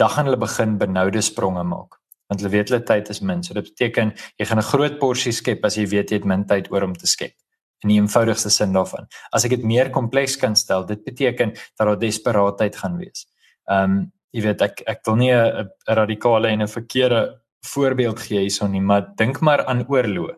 Dan 0.00 0.12
gaan 0.14 0.28
hulle 0.28 0.40
begin 0.40 0.78
benoude 0.80 1.20
spronge 1.20 1.64
maak 1.64 2.00
want 2.30 2.44
hulle 2.44 2.52
weet 2.54 2.70
hulle 2.70 2.84
tyd 2.86 3.08
is 3.10 3.20
min. 3.26 3.42
So 3.42 3.56
dit 3.58 3.66
beteken 3.66 4.12
jy 4.38 4.46
gaan 4.46 4.62
'n 4.62 4.70
groot 4.70 4.98
porsie 5.00 5.32
skep 5.34 5.64
as 5.64 5.76
jy 5.76 5.86
weet 5.90 6.10
jy 6.10 6.20
het 6.20 6.24
min 6.24 6.44
tyd 6.46 6.70
oor 6.70 6.86
om 6.86 6.94
te 6.94 7.06
skep. 7.06 7.34
In 7.82 7.88
die 7.88 7.98
eenvoudigste 7.98 8.50
sin 8.50 8.72
daarvan. 8.72 9.08
As 9.32 9.44
ek 9.44 9.50
dit 9.50 9.64
meer 9.64 9.90
kompleks 9.90 10.36
kan 10.36 10.54
stel, 10.54 10.84
dit 10.86 11.04
beteken 11.04 11.52
dat 11.54 11.86
daar 11.86 11.98
desperaatheid 11.98 12.76
gaan 12.76 12.98
wees. 12.98 13.26
Um, 13.66 14.12
jy 14.32 14.42
weet 14.42 14.62
ek 14.62 14.82
ek 14.86 15.00
wil 15.06 15.16
nie 15.16 15.32
'n 15.32 15.68
radikale 15.88 16.48
en 16.48 16.62
'n 16.62 16.68
verkeerde 16.68 17.40
voorbeeld 17.66 18.20
gee 18.20 18.40
hierson 18.40 18.70
nie, 18.70 18.80
maar 18.80 19.12
dink 19.16 19.40
maar 19.40 19.64
aan 19.66 19.86
oorlog. 19.88 20.36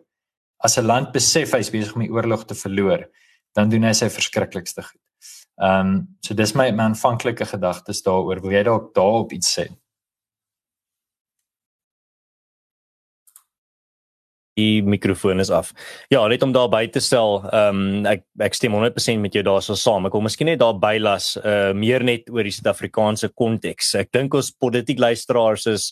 As 0.63 0.77
'n 0.77 0.85
land 0.85 1.11
besef 1.11 1.51
hy's 1.51 1.69
besig 1.69 1.95
om 1.95 2.01
die 2.01 2.11
oorlog 2.11 2.45
te 2.45 2.55
verloor, 2.55 3.05
dan 3.53 3.69
doen 3.69 3.83
hy 3.83 3.93
sy 3.93 4.09
verskriklikste 4.09 4.81
goed. 4.81 5.02
Ehm 5.61 5.87
um, 5.87 6.07
so 6.25 6.33
dis 6.33 6.55
my 6.55 6.71
my 6.71 6.89
aanvanklike 6.89 7.45
gedagtes 7.45 8.01
daaroor. 8.05 8.41
Wil 8.41 8.57
jy 8.57 8.63
dalk 8.63 8.93
daarop 8.95 9.33
iets 9.33 9.53
sê? 9.59 9.69
die 14.59 14.83
mikrofoon 14.85 15.41
is 15.41 15.49
af. 15.49 15.71
Ja, 16.13 16.21
net 16.27 16.43
om 16.45 16.53
daar 16.53 16.69
by 16.69 16.85
te 16.93 17.01
stel, 17.01 17.41
ehm 17.49 17.79
um, 17.79 18.05
ek 18.09 18.23
ek 18.45 18.57
stem 18.57 18.75
100% 18.77 19.21
met 19.21 19.33
jou 19.33 19.43
daarso 19.45 19.75
saam. 19.79 20.05
Ek 20.05 20.13
wil 20.13 20.25
miskien 20.27 20.51
net 20.51 20.61
daar 20.61 20.77
bylas 20.77 21.33
uh 21.41 21.71
meer 21.73 22.05
net 22.05 22.29
oor 22.29 22.45
die 22.45 22.53
Suid-Afrikaanse 22.53 23.31
konteks. 23.33 23.95
Ek 23.97 24.11
dink 24.13 24.33
ons 24.37 24.51
politiek 24.53 25.01
luisteraars 25.01 25.65
is 25.73 25.89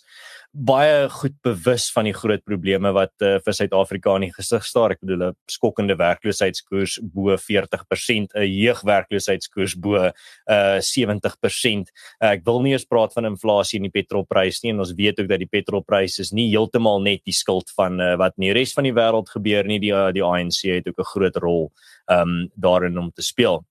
baie 0.52 1.08
goed 1.10 1.38
bewus 1.46 1.86
van 1.96 2.10
die 2.10 2.16
groot 2.16 2.42
probleme 2.44 2.92
wat 2.92 3.14
uh, 3.24 3.38
vir 3.40 3.56
Suid-Afrika 3.56 4.18
in 4.20 4.26
die 4.26 4.34
gesig 4.36 4.66
staar. 4.68 4.92
Ek 4.92 5.00
bedoel 5.00 5.30
'n 5.30 5.36
skokkende 5.48 5.96
werkloosheidskoers 5.96 7.00
bo 7.02 7.32
40%, 7.38 8.36
'n 8.36 8.44
jeugwerkloosheidskoers 8.44 9.76
bo 9.80 9.96
uh 9.96 10.80
70%. 10.84 11.92
Uh, 12.20 12.36
ek 12.36 12.44
wil 12.44 12.62
nie 12.62 12.74
eens 12.74 12.86
praat 12.86 13.14
van 13.14 13.26
inflasie 13.26 13.80
en 13.80 13.88
die 13.88 13.96
petrolprys 13.96 14.62
nie 14.64 14.72
en 14.72 14.80
ons 14.80 14.92
weet 14.92 15.20
ook 15.20 15.30
dat 15.30 15.40
die 15.40 15.48
petrolprys 15.48 16.20
is 16.20 16.32
nie 16.32 16.50
heeltemal 16.52 17.00
net 17.02 17.24
die 17.24 17.34
skuld 17.36 17.72
van 17.72 18.00
uh, 18.02 18.18
wat 18.18 18.36
in 18.38 18.50
die 18.50 18.54
res 18.54 18.74
van 18.74 18.84
die 18.84 18.94
wêreld 18.94 19.30
gebeur 19.30 19.64
nie. 19.64 19.80
Die 19.80 19.94
uh, 19.94 20.12
die 20.12 20.24
ANC 20.24 20.68
het 20.68 20.88
ook 20.88 21.00
'n 21.00 21.12
groot 21.16 21.36
rol 21.38 21.72
um 22.12 22.52
daarin 22.56 22.98
om 22.98 23.12
te 23.12 23.22
speel. 23.22 23.64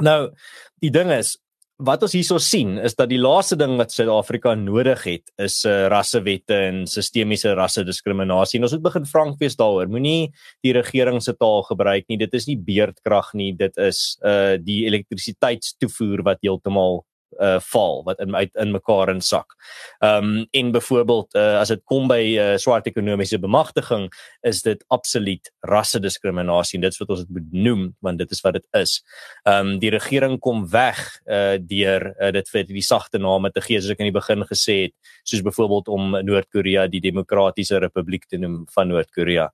Nou, 0.00 0.32
die 0.80 0.90
ding 0.90 1.10
is 1.10 1.36
wat 1.76 2.04
ons 2.06 2.14
hierso 2.16 2.38
sien 2.40 2.78
is 2.80 2.94
dat 2.96 3.10
die 3.10 3.20
laaste 3.20 3.56
ding 3.60 3.74
wat 3.76 3.92
Suid-Afrika 3.92 4.54
nodig 4.56 5.02
het 5.04 5.32
is 5.36 5.64
'n 5.64 5.68
uh, 5.68 5.84
eh, 5.84 5.88
rassewette 5.92 6.54
en 6.54 6.86
sistemiese 6.86 7.52
rassediskriminasie. 7.54 8.58
En 8.58 8.64
ons 8.64 8.72
moet 8.72 8.82
begin 8.82 9.06
frank 9.06 9.38
wees 9.38 9.56
daaroor. 9.56 9.88
Moenie 9.88 10.32
die 10.62 10.72
regering 10.72 11.22
se 11.22 11.34
taal 11.36 11.62
gebruik 11.62 12.04
nie. 12.08 12.16
Dit 12.16 12.34
is 12.34 12.46
nie 12.46 12.56
beerdkrag 12.56 13.34
nie. 13.34 13.52
Dit 13.52 13.76
is 13.76 14.18
uh 14.24 14.56
die 14.56 14.86
elektrisiteitstoevoer 14.86 16.22
wat 16.22 16.38
heeltemal 16.40 17.04
uh 17.40 17.58
val 17.72 18.02
wat 18.06 18.20
in 18.20 18.34
uit 18.34 18.50
in 18.54 18.72
mekaar 18.72 19.10
insak. 19.12 19.56
Ehm 20.00 20.24
um, 20.24 20.46
en 20.50 20.72
byvoorbeeld 20.72 21.34
uh 21.34 21.60
as 21.60 21.68
dit 21.68 21.82
kom 21.84 22.08
by 22.08 22.20
uh, 22.38 22.56
swart 22.56 22.86
ekonomiese 22.86 23.38
bemagtiging 23.38 24.08
is 24.42 24.62
dit 24.62 24.84
absoluut 24.88 25.50
rassediskriminasie 25.68 26.78
en 26.78 26.86
dit 26.86 26.92
is 26.92 27.00
wat 27.02 27.14
ons 27.14 27.24
dit 27.24 27.34
moet 27.36 27.52
noem 27.52 27.86
want 28.00 28.18
dit 28.18 28.30
is 28.30 28.42
wat 28.44 28.58
dit 28.58 28.66
is. 28.80 28.98
Ehm 29.44 29.72
um, 29.72 29.78
die 29.82 29.90
regering 29.90 30.38
kom 30.40 30.66
weg 30.70 31.00
uh 31.26 31.56
deur 31.60 32.12
uh, 32.20 32.32
dit 32.32 32.52
vir 32.52 32.68
die 32.68 32.84
sagte 32.84 33.18
name 33.18 33.50
te 33.50 33.60
gee 33.60 33.80
soos 33.80 33.94
ek 33.96 34.04
in 34.04 34.12
die 34.12 34.18
begin 34.20 34.44
gesê 34.48 34.82
het 34.86 34.94
soos 35.24 35.42
byvoorbeeld 35.42 35.88
om 35.88 36.14
Noord-Korea 36.22 36.86
die 36.86 37.00
demokratiese 37.00 37.80
republiek 37.82 38.26
te 38.26 38.38
noem 38.38 38.64
van 38.74 38.88
Noord-Korea. 38.88 39.50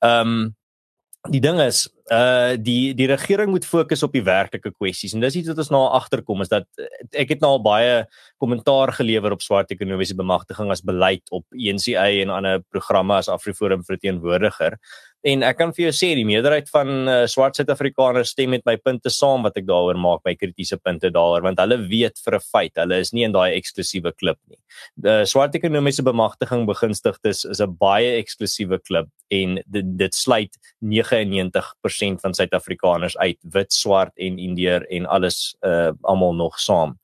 Ehm 0.00 0.36
um, 0.36 0.54
die 1.32 1.40
ding 1.40 1.60
is 1.60 1.86
uh 2.12 2.54
die 2.54 2.94
die 2.94 3.08
regering 3.10 3.50
moet 3.50 3.64
fokus 3.66 4.04
op 4.06 4.12
die 4.14 4.22
werklike 4.22 4.70
kwessies 4.70 5.14
en 5.14 5.24
dis 5.24 5.38
iets 5.40 5.50
wat 5.50 5.58
ons 5.64 5.72
nou 5.74 5.82
agterkom 5.98 6.44
is 6.44 6.52
dat 6.52 6.66
ek 7.12 7.34
het 7.34 7.42
nou 7.42 7.56
al 7.56 7.62
baie 7.64 7.96
kommentaar 8.42 8.92
gelewer 8.94 9.34
op 9.34 9.42
swart 9.42 9.74
ekonomiese 9.74 10.14
bemagtiging 10.18 10.70
as 10.70 10.84
beleid 10.86 11.24
op 11.34 11.44
ENCA 11.50 12.06
en 12.22 12.30
ander 12.30 12.62
programme 12.70 13.18
as 13.18 13.32
Afriforum 13.32 13.82
verteenwoordiger 13.88 14.78
En 15.26 15.42
ek 15.42 15.56
kan 15.58 15.72
vir 15.74 15.88
jou 15.88 15.92
sê 15.96 16.12
die 16.14 16.26
meerderheid 16.26 16.68
van 16.70 16.90
uh, 17.10 17.14
swart 17.30 17.56
Suid-Afrikaners 17.58 18.30
stem 18.34 18.52
met 18.54 18.62
my 18.68 18.76
punte 18.78 19.10
saam 19.10 19.42
wat 19.46 19.56
ek 19.58 19.66
daaroor 19.66 19.98
maak, 19.98 20.20
my 20.26 20.36
kritiese 20.38 20.78
punte 20.78 21.10
daaroor, 21.10 21.42
want 21.42 21.58
hulle 21.62 21.80
weet 21.90 22.20
vir 22.22 22.36
'n 22.36 22.44
feit, 22.44 22.72
hulle 22.78 23.00
is 23.02 23.12
nie 23.12 23.24
in 23.26 23.34
daai 23.34 23.56
eksklusiewe 23.56 24.12
klub 24.14 24.38
nie. 24.46 24.60
Die 25.02 25.24
swart 25.26 25.56
ekonomiese 25.58 26.04
bemagtiging 26.06 26.66
begunstigdes 26.70 27.44
is 27.44 27.60
'n 27.60 27.74
baie 27.80 28.22
eksklusiewe 28.22 28.78
klub 28.78 29.10
en 29.28 29.56
dit, 29.66 29.86
dit 29.98 30.14
sluit 30.14 30.58
99% 30.78 32.20
van 32.22 32.34
Suid-Afrikaners 32.34 33.16
uit, 33.18 33.38
wit, 33.52 33.72
swart 33.72 34.12
en 34.14 34.38
indier 34.38 34.86
en 34.92 35.06
alles 35.06 35.56
uh 35.66 35.90
almal 36.06 36.34
nog 36.34 36.58
saam. 36.60 36.96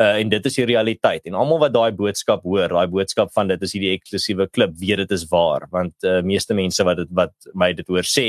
Uh 0.00 0.16
en 0.20 0.28
dit 0.28 0.46
is 0.46 0.54
die 0.54 0.66
realiteit 0.68 1.26
en 1.26 1.34
almal 1.34 1.60
wat 1.64 1.74
daai 1.74 1.92
boodskap 1.96 2.44
hoor, 2.46 2.68
daai 2.72 2.86
boodskap 2.92 3.32
van 3.34 3.50
dit 3.50 3.62
is 3.62 3.74
hierdie 3.76 3.92
eksklusiewe 3.96 4.48
klub, 4.48 4.76
weet 4.80 5.04
dit 5.04 5.16
is 5.16 5.26
waar, 5.30 5.66
want 5.70 6.06
uh 6.06 6.20
meeste 6.22 6.54
mense 6.54 6.84
wat 6.86 7.02
dit 7.02 7.12
wat 7.16 7.34
my 7.54 7.72
dit 7.76 7.88
hoor 7.92 8.06
sê, 8.06 8.28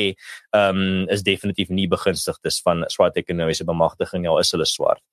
ehm 0.56 0.82
um, 0.84 1.06
is 1.14 1.24
definitief 1.24 1.70
nie 1.70 1.88
begunstigdes 1.88 2.60
van 2.66 2.84
swart 2.92 3.18
ekonomiese 3.20 3.66
bemagtiging 3.68 4.28
al 4.28 4.40
is 4.42 4.52
hulle 4.56 4.66
swart. 4.68 5.04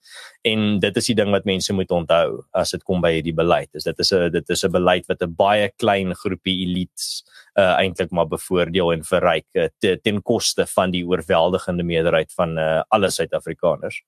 En 0.43 0.79
dit 0.81 0.97
is 0.97 1.11
die 1.11 1.17
ding 1.19 1.31
wat 1.35 1.47
mense 1.49 1.73
moet 1.73 1.91
onthou 1.95 2.43
as 2.53 2.75
dit 2.75 2.83
kom 2.85 3.03
by 3.05 3.15
hierdie 3.17 3.37
beleid. 3.37 3.71
Is 3.75 3.87
dit 3.89 3.99
is 3.99 4.13
'n 4.13 4.31
dit 4.33 4.51
is 4.51 4.65
'n 4.65 4.73
beleid 4.73 5.07
wat 5.09 5.23
'n 5.23 5.35
baie 5.35 5.71
klein 5.79 6.15
groepie 6.15 6.67
elites 6.67 7.25
uh 7.59 7.75
eintlik 7.79 8.11
maar 8.11 8.24
bevoordeel 8.29 8.93
en 8.93 9.05
verryk 9.05 9.47
uh, 9.55 9.69
te, 9.79 9.99
ten 10.03 10.23
koste 10.23 10.67
van 10.67 10.91
die 10.91 11.05
oorweldigende 11.07 11.83
meerderheid 11.83 12.33
van 12.33 12.59
uh, 12.59 12.83
alle 12.89 13.11
Suid-Afrikaners. 13.11 14.03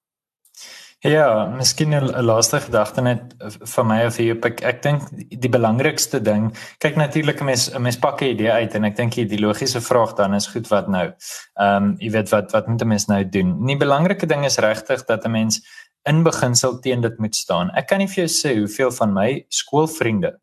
Ja, 1.05 1.47
miskien 1.47 1.93
'n 1.93 2.25
laaste 2.25 2.61
gedagte 2.61 3.03
net 3.03 3.35
van 3.75 3.87
my 3.87 3.99
of 4.07 4.17
hier 4.17 4.39
ek 4.47 4.63
ek 4.65 4.83
dink 4.83 5.03
die 5.29 5.51
belangrikste 5.53 6.21
ding, 6.21 6.57
kyk 6.79 6.97
natuurlik 6.97 7.41
'n 7.41 7.45
mens 7.45 7.69
'n 7.75 7.83
mens 7.83 7.99
pak 7.99 8.23
'n 8.23 8.33
idee 8.33 8.51
uit 8.51 8.75
en 8.75 8.85
ek 8.85 8.97
dink 8.97 9.13
die 9.15 9.39
logiese 9.39 9.81
vraag 9.81 10.15
dan 10.17 10.35
is 10.35 10.47
goed 10.47 10.69
wat 10.69 10.89
nou. 10.89 11.13
Ehm 11.61 11.85
um, 11.85 11.97
jy 12.01 12.11
weet 12.11 12.31
wat 12.31 12.53
wat 12.53 12.67
moet 12.67 12.83
'n 12.83 12.89
mens 12.89 13.07
nou 13.07 13.29
doen? 13.29 13.65
Nie 13.65 13.77
belangrike 13.77 14.27
ding 14.27 14.45
is 14.45 14.59
regtig 14.59 15.05
dat 15.05 15.25
'n 15.25 15.31
mens 15.31 15.61
in 16.05 16.23
beginsel 16.23 16.79
teen 16.81 17.01
dit 17.01 17.19
moet 17.19 17.35
staan. 17.35 17.71
Ek 17.75 17.87
kan 17.87 17.99
nie 17.99 18.09
vir 18.09 18.25
jou 18.25 18.29
sê 18.29 18.59
hoeveel 18.59 18.91
van 18.91 19.13
my 19.13 19.45
skoolvriende 19.49 20.39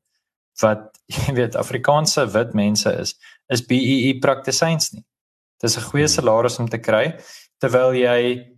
wat 0.61 0.99
jy 1.27 1.33
weet 1.33 1.55
Afrikaanse 1.55 2.27
wit 2.31 2.53
mense 2.53 2.89
is, 2.99 3.15
is 3.53 3.65
BEE 3.65 4.19
praktisyns 4.21 4.91
nie. 4.93 5.05
Dis 5.61 5.77
'n 5.77 5.87
goeie 5.89 6.07
hmm. 6.07 6.15
salaris 6.15 6.59
om 6.59 6.67
te 6.69 6.77
kry 6.77 7.15
terwyl 7.63 7.95
jy 7.95 8.49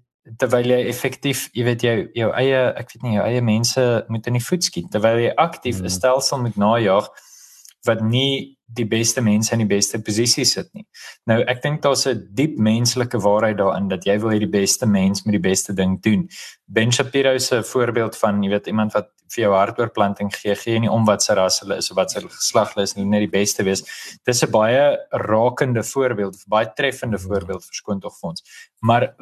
terwyl 0.41 0.65
jy 0.65 0.79
effektief, 0.89 1.49
jy 1.53 1.63
weet 1.67 1.83
jou 1.85 1.95
jou 2.17 2.31
eie 2.33 2.61
ek 2.73 2.89
weet 2.93 3.03
nie 3.05 3.15
jou 3.17 3.25
eie 3.27 3.41
mense 3.45 3.83
moet 4.09 4.27
in 4.27 4.39
die 4.39 4.45
voet 4.47 4.65
skiet 4.65 4.89
terwyl 4.93 5.21
jy 5.21 5.33
aktief 5.37 5.77
'n 5.77 5.85
mm. 5.85 5.95
stelsel 5.97 6.41
moet 6.41 6.57
najag 6.57 7.09
wat 7.85 8.01
nie 8.01 8.57
die 8.65 8.87
beste 8.89 9.21
mense 9.21 9.53
in 9.53 9.61
die 9.61 9.69
beste 9.69 9.99
posisie 10.01 10.45
sit 10.45 10.71
nie. 10.73 10.85
Nou 11.29 11.43
ek 11.45 11.61
dink 11.61 11.83
daar's 11.83 12.07
'n 12.07 12.27
diep 12.33 12.57
menslike 12.57 13.21
waarheid 13.21 13.57
daarin 13.57 13.87
dat 13.87 14.05
jy 14.05 14.17
wil 14.17 14.33
hê 14.33 14.39
die 14.39 14.57
beste 14.59 14.85
mens 14.85 15.23
moet 15.25 15.37
die 15.37 15.49
beste 15.49 15.73
ding 15.73 16.01
doen. 16.01 16.27
Ben 16.65 16.91
Shapiro 16.91 17.37
se 17.37 17.61
voorbeeld 17.63 18.17
van 18.17 18.43
jy 18.43 18.49
weet 18.49 18.67
iemand 18.67 18.93
wat 18.93 19.11
vir 19.33 19.43
jou 19.45 19.53
hartoortplanting 19.53 20.31
gee, 20.33 20.55
gee 20.55 20.79
nie 20.79 20.91
om 20.91 21.05
wat 21.05 21.23
se 21.23 21.35
ras 21.37 21.59
hulle 21.63 21.79
is 21.81 21.89
of 21.91 21.97
wat 21.97 22.11
se 22.11 22.21
geslag 22.21 22.73
hulle 22.73 22.83
is, 22.83 22.95
hulle 22.97 23.07
net 23.09 23.25
die 23.25 23.31
beste 23.31 23.63
wees. 23.63 23.83
Dis 24.25 24.43
'n 24.43 24.51
baie 24.51 24.83
rakende 25.11 25.83
voorbeeld, 25.83 26.43
baie 26.47 26.71
treffende 26.75 27.19
voorbeeld 27.19 27.65
verskoon 27.65 27.99
tog 27.99 28.17
vir 28.19 28.29
ons. 28.29 28.43
Maar 28.81 29.15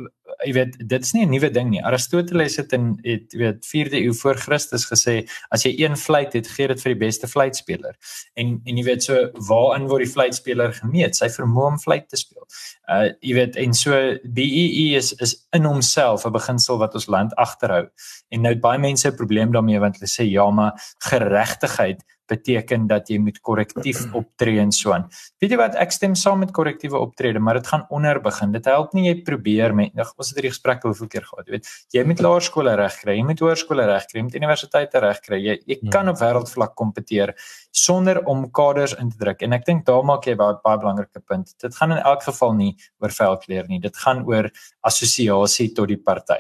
jy 0.46 0.54
weet, 0.58 0.78
dit 0.90 1.04
is 1.04 1.14
nie 1.14 1.26
'n 1.26 1.30
nuwe 1.30 1.50
ding 1.50 1.70
nie. 1.70 1.84
Aristoteles 1.84 2.56
het 2.58 2.74
in 2.74 3.00
het 3.04 3.34
weet 3.34 3.66
4de 3.66 4.00
eeu 4.02 4.14
voor 4.14 4.36
Christus 4.36 4.86
gesê 4.86 5.28
as 5.50 5.64
jy 5.64 5.74
een 5.78 5.98
fluit 5.98 6.34
het, 6.34 6.48
gee 6.48 6.68
dit 6.68 6.82
vir 6.82 6.94
die 6.94 7.06
beste 7.06 7.28
fluitspeler. 7.28 7.96
En 8.36 8.62
en 8.66 8.78
jy 8.78 8.84
weet 8.84 9.04
so 9.04 9.30
waarin 9.48 9.88
word 9.88 10.04
die 10.04 10.12
fluitspeler 10.12 10.74
gemeet? 10.74 11.16
Sy 11.16 11.30
vermoë 11.30 11.68
om 11.74 11.80
fluit 11.80 12.10
te 12.10 12.18
speel. 12.18 12.46
Uh 12.90 13.12
jy 13.22 13.34
weet 13.34 13.56
en 13.56 13.74
so 13.74 13.92
BEE 14.24 14.96
is 14.96 15.14
is 15.14 15.48
in 15.52 15.64
homself 15.64 16.26
'n 16.26 16.32
beginsel 16.32 16.78
wat 16.78 16.94
ons 16.94 17.08
land 17.08 17.36
agterhou. 17.36 17.88
En 18.30 18.42
nou 18.42 18.56
baie 18.56 18.80
mense 18.80 19.08
'n 19.08 19.16
probleem 19.16 19.52
daarmee 19.52 19.80
want 19.80 19.98
hulle 19.98 20.10
sê 20.10 20.30
ja, 20.30 20.50
maar 20.50 20.74
geregtigheid 21.00 22.04
beteken 22.32 22.88
dat 22.88 23.10
jy 23.12 23.20
moet 23.22 23.40
korrektief 23.44 24.04
optree 24.20 24.62
en 24.62 24.72
so 24.76 24.94
aan. 24.96 25.08
Weet 25.44 25.56
jy 25.56 25.60
wat 25.60 25.78
ek 25.82 25.96
stem 25.96 26.16
saam 26.20 26.44
met 26.44 26.54
korrektiewe 26.56 27.00
optrede, 27.00 27.42
maar 27.44 27.60
dit 27.60 27.68
gaan 27.70 27.86
onder 27.94 28.20
begin. 28.24 28.54
Dit 28.56 28.70
help 28.70 28.94
nie 28.98 29.08
jy 29.10 29.16
probeer 29.28 29.76
met 29.76 29.94
nou, 29.98 30.06
ons 30.18 30.32
het 30.32 30.40
hierdie 30.40 30.54
gesprek 30.54 30.86
hoeveel 30.88 31.12
keer 31.12 31.28
gehad, 31.28 31.48
jy 31.48 31.58
weet. 31.58 31.72
Jy 31.94 32.06
moet 32.10 32.24
laerskole 32.24 32.76
regkry, 32.80 33.18
jy 33.20 33.28
moet 33.28 33.44
hoërskole 33.44 33.88
regkry, 33.90 34.20
jy 34.20 34.28
moet 34.30 34.40
universiteite 34.40 35.04
regkry. 35.04 35.42
Jy 35.44 35.58
jy 35.64 35.80
hmm. 35.80 35.92
kan 35.94 36.12
op 36.12 36.20
wêreldvlak 36.22 36.76
kompeteer 36.80 37.34
sonder 37.74 38.22
om 38.30 38.46
kaders 38.52 38.96
in 39.00 39.12
te 39.12 39.20
druk. 39.20 39.44
En 39.46 39.58
ek 39.58 39.68
dink 39.68 39.86
daar 39.90 40.06
maak 40.08 40.28
jy 40.30 40.38
baie 40.40 40.60
baie 40.64 40.80
belangrike 40.82 41.24
punt. 41.28 41.54
Dit 41.62 41.76
gaan 41.78 41.96
in 41.96 42.02
elk 42.02 42.26
geval 42.28 42.56
nie 42.58 42.74
oor 43.04 43.14
velkleur 43.14 43.70
nie. 43.70 43.82
Dit 43.84 44.00
gaan 44.00 44.24
oor 44.30 44.50
assosiasie 44.88 45.72
tot 45.78 45.92
die 45.92 46.00
party. 46.00 46.40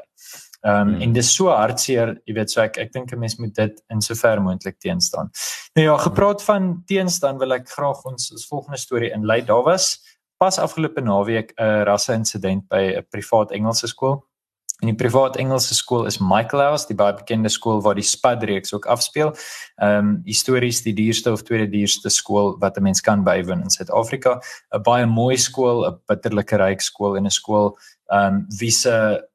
Ehm 0.63 0.87
um, 0.87 0.93
hmm. 0.93 1.01
en 1.01 1.13
dis 1.13 1.29
so 1.35 1.51
hartseer, 1.51 2.13
jy 2.25 2.33
weet, 2.37 2.51
so 2.51 2.61
ek 2.63 2.77
ek 2.79 2.93
dink 2.93 3.11
'n 3.11 3.19
mens 3.19 3.35
moet 3.37 3.55
dit 3.55 3.83
in 3.91 4.01
sover 4.01 4.41
moontlik 4.41 4.79
teenstaan. 4.79 5.31
Nou 5.75 5.87
ja, 5.87 5.97
gepraat 5.97 6.39
hmm. 6.39 6.45
van 6.45 6.83
teenstaan 6.85 7.37
wil 7.37 7.51
ek 7.53 7.69
graag 7.69 8.05
ons 8.05 8.31
ons 8.31 8.47
volgende 8.47 8.77
storie 8.77 9.11
inlei. 9.11 9.41
Daar 9.41 9.63
was 9.63 9.99
pas 10.37 10.59
afgelope 10.59 11.01
naweek 11.01 11.51
'n 11.57 11.83
rasse 11.83 12.13
insident 12.13 12.67
by 12.67 12.95
'n 12.95 13.05
privaat 13.09 13.51
Engelse 13.51 13.87
skool. 13.87 14.23
En 14.83 14.89
die 14.89 14.95
privaat 14.99 15.37
Engelse 15.39 15.75
skool 15.75 16.05
is 16.05 16.17
Michaelhouse, 16.19 16.87
die 16.87 16.97
baie 16.99 17.13
bekende 17.15 17.49
skool 17.49 17.81
waar 17.81 17.95
die 17.95 18.03
Spud 18.03 18.43
reeks 18.43 18.73
ook 18.73 18.85
afspeel. 18.85 19.31
Ehm 19.79 19.97
um, 19.97 20.21
histories 20.25 20.81
die 20.83 20.93
duurste 20.93 21.31
of 21.31 21.43
tweede 21.47 21.69
duurste 21.71 22.09
skool 22.09 22.57
wat 22.59 22.77
'n 22.77 22.83
mens 22.83 23.01
kan 23.01 23.23
bywoon 23.23 23.61
in 23.61 23.69
Suid-Afrika. 23.69 24.41
'n 24.71 24.81
Baie 24.83 25.05
mooi 25.05 25.37
skool, 25.37 25.87
'n 25.87 25.99
bitterlike 26.07 26.55
ryk 26.55 26.81
skool 26.81 27.15
en 27.17 27.25
'n 27.25 27.31
skool 27.31 27.77
ehm 28.13 28.35
um, 28.35 28.45
wie 28.59 28.71
se 28.71 28.93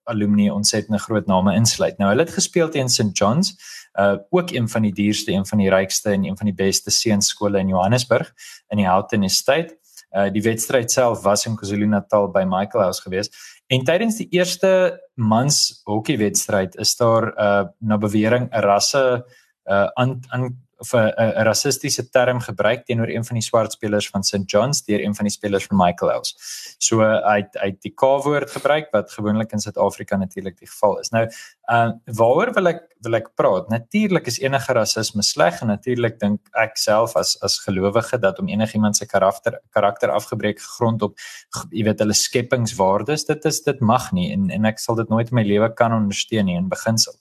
alumni 0.09 0.51
ontsettende 0.51 0.99
groot 0.99 1.27
name 1.27 1.55
insluit. 1.55 1.99
Nou 1.99 2.11
hulle 2.11 2.23
het 2.23 2.35
gespeel 2.35 2.71
teen 2.71 2.89
St 2.89 3.11
John's, 3.19 3.57
uh 3.99 4.17
ook 4.31 4.51
een 4.51 4.69
van 4.69 4.83
die 4.83 4.93
duurste, 4.93 5.33
een 5.33 5.47
van 5.47 5.59
die 5.59 5.71
rykste 5.71 6.11
en 6.11 6.25
een 6.25 6.37
van 6.37 6.47
die 6.47 6.55
beste 6.55 6.91
seunskole 6.91 7.59
in 7.59 7.69
Johannesburg 7.69 8.33
in 8.69 8.77
die 8.83 8.87
Houghton 8.87 9.23
Estate. 9.23 9.79
Uh 10.11 10.31
die 10.33 10.43
wedstryd 10.43 10.93
self 10.93 11.23
was 11.23 11.47
in 11.47 11.57
KwaZulu-Natal 11.57 12.31
by 12.31 12.45
Michael 12.47 12.85
House 12.85 13.03
geweest. 13.03 13.35
En 13.67 13.85
tydens 13.85 14.17
die 14.17 14.29
eerste 14.31 14.71
mans 15.15 15.81
hokkiewedstryd 15.85 16.79
is 16.79 16.97
daar 16.97 17.33
uh 17.35 17.67
na 17.79 17.99
bewering 17.99 18.49
'n 18.53 18.65
rasse 18.65 19.25
uh 19.65 19.89
aan 19.95 20.21
aan 20.29 20.68
of 20.79 20.93
'n 20.95 21.13
'n 21.17 21.45
rassistiese 21.45 22.09
term 22.11 22.41
gebruik 22.41 22.85
teenoor 22.87 23.09
een 23.09 23.25
van 23.25 23.35
die 23.35 23.43
swart 23.43 23.73
spelers 23.73 24.09
van 24.09 24.23
St 24.23 24.47
John's 24.47 24.85
deur 24.85 25.01
een 25.01 25.15
van 25.15 25.25
die 25.25 25.33
spelers 25.33 25.67
van 25.67 25.77
Michael 25.77 26.11
House. 26.11 26.35
So 26.79 27.01
hy 27.01 27.37
het 27.43 27.57
hy 27.61 27.67
het 27.67 27.83
die 27.83 27.95
K-woord 27.95 28.51
gebruik 28.51 28.89
wat 28.93 29.13
gewoonlik 29.13 29.53
in 29.53 29.61
Suid-Afrika 29.61 30.17
natuurlik 30.17 30.59
die 30.59 30.69
geval 30.69 30.99
is. 30.99 31.11
Nou, 31.11 31.27
uh 31.73 31.91
waaroor 32.05 32.53
wil 32.55 32.67
ek 32.67 32.83
wil 33.01 33.15
ek 33.15 33.35
praat? 33.35 33.69
Natuurlik 33.69 34.27
is 34.27 34.41
enige 34.41 34.73
rasisme 34.73 35.23
sleg 35.23 35.61
en 35.61 35.67
natuurlik 35.67 36.19
dink 36.21 36.41
ek 36.53 36.77
self 36.77 37.17
as 37.17 37.37
as 37.43 37.59
gelowige 37.59 38.19
dat 38.19 38.39
om 38.39 38.49
enigiemand 38.49 38.97
se 38.97 39.07
karakter 39.07 39.61
karakter 39.71 40.11
afgebreek 40.11 40.61
grond 40.61 41.03
op 41.03 41.19
jy 41.71 41.85
weet 41.85 41.99
hulle 41.99 42.15
skepingswaardes, 42.15 43.25
dit 43.25 43.45
is 43.45 43.61
dit 43.61 43.81
mag 43.81 44.13
nie 44.13 44.33
en 44.33 44.51
en 44.51 44.65
ek 44.65 44.79
sal 44.79 44.95
dit 44.95 45.09
nooit 45.09 45.31
in 45.31 45.35
my 45.35 45.43
lewe 45.43 45.75
kan 45.75 45.93
ondersteun 45.93 46.45
nie 46.45 46.57
in 46.57 46.69
beginsel. 46.69 47.15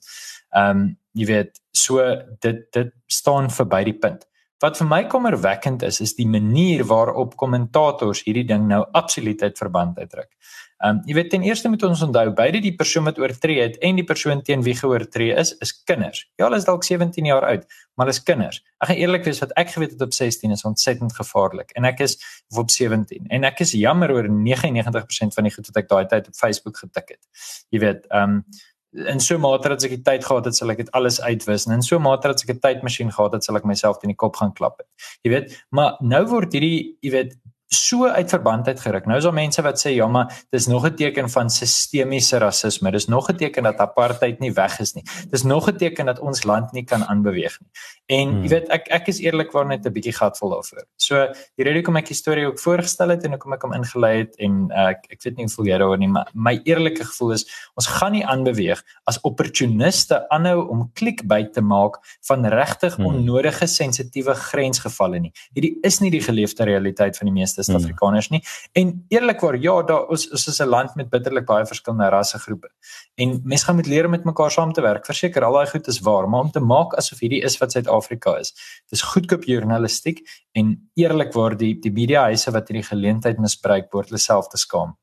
Ehm 0.56 0.70
um, 0.70 0.88
jy 1.18 1.26
weet 1.26 1.60
so 1.74 2.04
dit 2.44 2.64
dit 2.72 2.92
staan 3.06 3.50
verby 3.50 3.82
die 3.88 3.98
punt. 3.98 4.24
Wat 4.62 4.78
vir 4.78 4.88
my 4.90 5.04
kommerwekkend 5.06 5.84
is 5.86 6.00
is 6.02 6.16
die 6.18 6.26
manier 6.26 6.84
waarop 6.90 7.36
kommentators 7.38 8.24
hierdie 8.26 8.46
ding 8.46 8.66
nou 8.70 8.80
absoluut 8.98 9.42
uit 9.42 9.58
verband 9.58 9.98
uitdruk. 9.98 10.30
Ehm 10.78 10.96
um, 10.96 11.02
jy 11.06 11.14
weet 11.18 11.30
ten 11.30 11.42
eerste 11.42 11.70
moet 11.70 11.82
ons 11.82 12.02
onthou 12.06 12.30
beide 12.38 12.60
die 12.62 12.74
persoon 12.78 13.06
wat 13.10 13.18
oortree 13.18 13.58
het 13.60 13.78
en 13.82 13.96
die 13.98 14.06
persoon 14.06 14.42
teen 14.46 14.62
wie 14.62 14.76
geoortree 14.78 15.34
is 15.42 15.52
is 15.64 15.72
kinders. 15.90 16.24
Ja, 16.38 16.44
hulle 16.46 16.60
is 16.62 16.66
dalk 16.68 16.86
17 16.86 17.26
jaar 17.26 17.46
oud, 17.48 17.64
maar 17.94 18.06
hulle 18.06 18.14
is 18.14 18.22
kinders. 18.22 18.60
Ek 18.78 18.92
gaan 18.92 19.00
eerlik 19.02 19.26
wees 19.26 19.42
wat 19.42 19.54
ek 19.58 19.72
geweet 19.74 19.96
het 19.96 20.04
op 20.06 20.14
16 20.14 20.54
is 20.54 20.64
ontsettend 20.70 21.14
gevaarlik 21.18 21.74
en 21.74 21.88
ek 21.90 22.04
is 22.06 22.14
op 22.54 22.70
17 22.70 23.26
en 23.26 23.46
ek 23.50 23.62
is 23.66 23.74
jammer 23.74 24.14
oor 24.14 24.30
99% 24.30 25.38
van 25.38 25.50
die 25.50 25.54
goed 25.54 25.70
wat 25.70 25.82
ek 25.82 25.90
daai 25.90 26.06
tyd 26.14 26.30
op 26.30 26.38
Facebook 26.38 26.78
getik 26.78 27.14
het. 27.16 27.46
Jy 27.74 27.82
weet, 27.86 28.06
ehm 28.10 28.38
um, 28.38 28.42
in 28.92 29.20
so 29.20 29.34
'n 29.34 29.40
mate 29.40 29.68
dat 29.68 29.84
ek 29.84 29.90
die 29.90 30.02
tyd 30.02 30.24
gehad 30.24 30.44
het, 30.44 30.56
sal 30.56 30.70
ek 30.70 30.76
dit 30.76 30.90
alles 30.92 31.20
uitwis 31.20 31.66
en 31.66 31.72
in 31.72 31.82
so 31.82 31.96
'n 31.96 32.02
mate 32.02 32.28
dat 32.28 32.42
ek 32.42 32.50
'n 32.54 32.60
tydmasjien 32.60 33.12
gehad 33.12 33.32
het, 33.32 33.44
sal 33.44 33.56
ek 33.56 33.64
myself 33.64 33.98
teen 33.98 34.10
die 34.10 34.16
kop 34.16 34.36
gaan 34.36 34.52
klap 34.52 34.78
het. 34.78 34.88
Jy 35.22 35.30
weet, 35.30 35.66
maar 35.70 35.96
nou 36.00 36.26
word 36.26 36.52
hierdie, 36.52 36.96
jy 37.00 37.10
weet, 37.10 37.36
so 37.68 38.06
uit 38.06 38.28
verband 38.28 38.66
uitgeruk. 38.66 39.06
Nou 39.06 39.18
is 39.18 39.24
daar 39.24 39.34
mense 39.36 39.62
wat 39.62 39.80
sê 39.80 39.92
ja, 39.92 40.06
maar 40.08 40.44
dis 40.50 40.66
nog 40.66 40.86
'n 40.86 40.94
teken 40.94 41.28
van 41.28 41.50
sistemiese 41.50 42.38
rasisme. 42.38 42.90
Dis 42.90 43.06
nog 43.06 43.28
'n 43.28 43.36
teken 43.36 43.62
dat 43.62 43.76
apartheid 43.76 44.38
nie 44.40 44.52
weg 44.52 44.78
is 44.80 44.94
nie. 44.94 45.04
Dis 45.30 45.42
nog 45.42 45.68
'n 45.68 45.76
teken 45.76 46.06
dat 46.06 46.18
ons 46.18 46.44
land 46.44 46.72
nie 46.72 46.84
kan 46.84 47.04
aanbeweeg 47.04 47.58
nie. 47.60 47.70
En 48.08 48.28
hmm. 48.28 48.44
jy 48.46 48.52
weet, 48.54 48.68
ek 48.72 48.88
ek 48.98 49.10
is 49.12 49.20
eerlikwaar 49.20 49.66
net 49.66 49.86
'n 49.86 49.92
bietjie 49.92 50.14
gatvol 50.16 50.54
daarvoor. 50.56 50.84
So, 50.96 51.26
die 51.56 51.64
rede 51.66 51.82
hoekom 51.82 51.96
ek 52.00 52.08
die 52.08 52.16
storie 52.16 52.46
ook 52.46 52.60
voorgestel 52.60 53.10
het 53.10 53.24
en 53.24 53.36
hoekom 53.36 53.52
ek 53.52 53.66
hom 53.66 53.74
ingelei 53.76 54.14
het 54.18 54.38
en 54.38 54.70
uh, 54.70 54.88
ek 54.94 55.04
ek 55.10 55.22
weet 55.24 55.36
nie 55.36 55.44
hoe 55.44 55.54
voel 55.54 55.66
jy 55.66 55.78
daaroor 55.78 55.98
nie, 55.98 56.08
maar 56.08 56.30
my 56.34 56.60
eerlike 56.64 57.04
gevoel 57.04 57.32
is 57.32 57.44
ons 57.76 57.86
gaan 57.98 58.12
nie 58.12 58.24
aanbeweeg 58.24 58.80
as 59.04 59.20
opportuniste 59.22 60.22
aanhou 60.30 60.68
om 60.68 60.90
klikbyt 60.94 61.52
te 61.52 61.60
maak 61.60 62.00
van 62.28 62.46
regtig 62.46 62.96
hmm. 62.96 63.06
onnodige 63.06 63.66
sensitiewe 63.66 64.34
grensgevalle 64.34 65.20
nie. 65.20 65.32
Hierdie 65.52 65.76
is 65.82 66.00
nie 66.00 66.10
die 66.10 66.22
geleefde 66.22 66.64
realiteit 66.64 67.16
van 67.16 67.26
die 67.26 67.34
meeste 67.34 67.48
meeste 67.48 67.64
Suid-Afrikaners 67.64 68.30
nie. 68.32 68.42
En 68.72 68.92
eerlikwaar, 69.08 69.58
ja, 69.62 69.82
daar 69.82 70.10
is 70.12 70.26
is 70.26 70.46
is 70.46 70.60
'n 70.60 70.68
land 70.68 70.94
met 70.94 71.10
bitterlik 71.10 71.46
baie 71.46 71.66
verskillende 71.66 72.08
rassegroepe. 72.08 72.68
En 73.16 73.40
mense 73.44 73.64
gaan 73.64 73.76
moet 73.76 73.86
leer 73.86 74.04
om 74.04 74.10
met 74.10 74.24
mekaar 74.24 74.50
saam 74.50 74.72
te 74.72 74.80
werk. 74.80 75.04
Verseker, 75.04 75.44
al 75.44 75.52
daai 75.52 75.66
goed 75.66 75.86
is 75.86 76.00
waar, 76.00 76.28
maar 76.28 76.40
om 76.40 76.50
te 76.50 76.60
maak 76.60 76.94
asof 76.94 77.18
hierdie 77.18 77.42
is 77.42 77.58
wat 77.58 77.72
Suid-Afrika 77.98 78.38
is. 78.38 78.54
Dis 78.90 79.02
goedkoop 79.02 79.44
journalistiek 79.48 80.22
en 80.54 80.90
eerlikwaar 80.96 81.56
die 81.58 81.74
die 81.80 81.92
media 81.92 82.26
huise 82.28 82.52
wat 82.54 82.68
hierdie 82.68 82.86
geleentheid 82.86 83.38
misbruik, 83.38 83.90
behoort 83.90 84.12
hulle 84.12 84.22
self 84.22 84.48
te 84.48 84.58
skaam. 84.58 84.96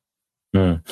Hmm. 0.54 0.82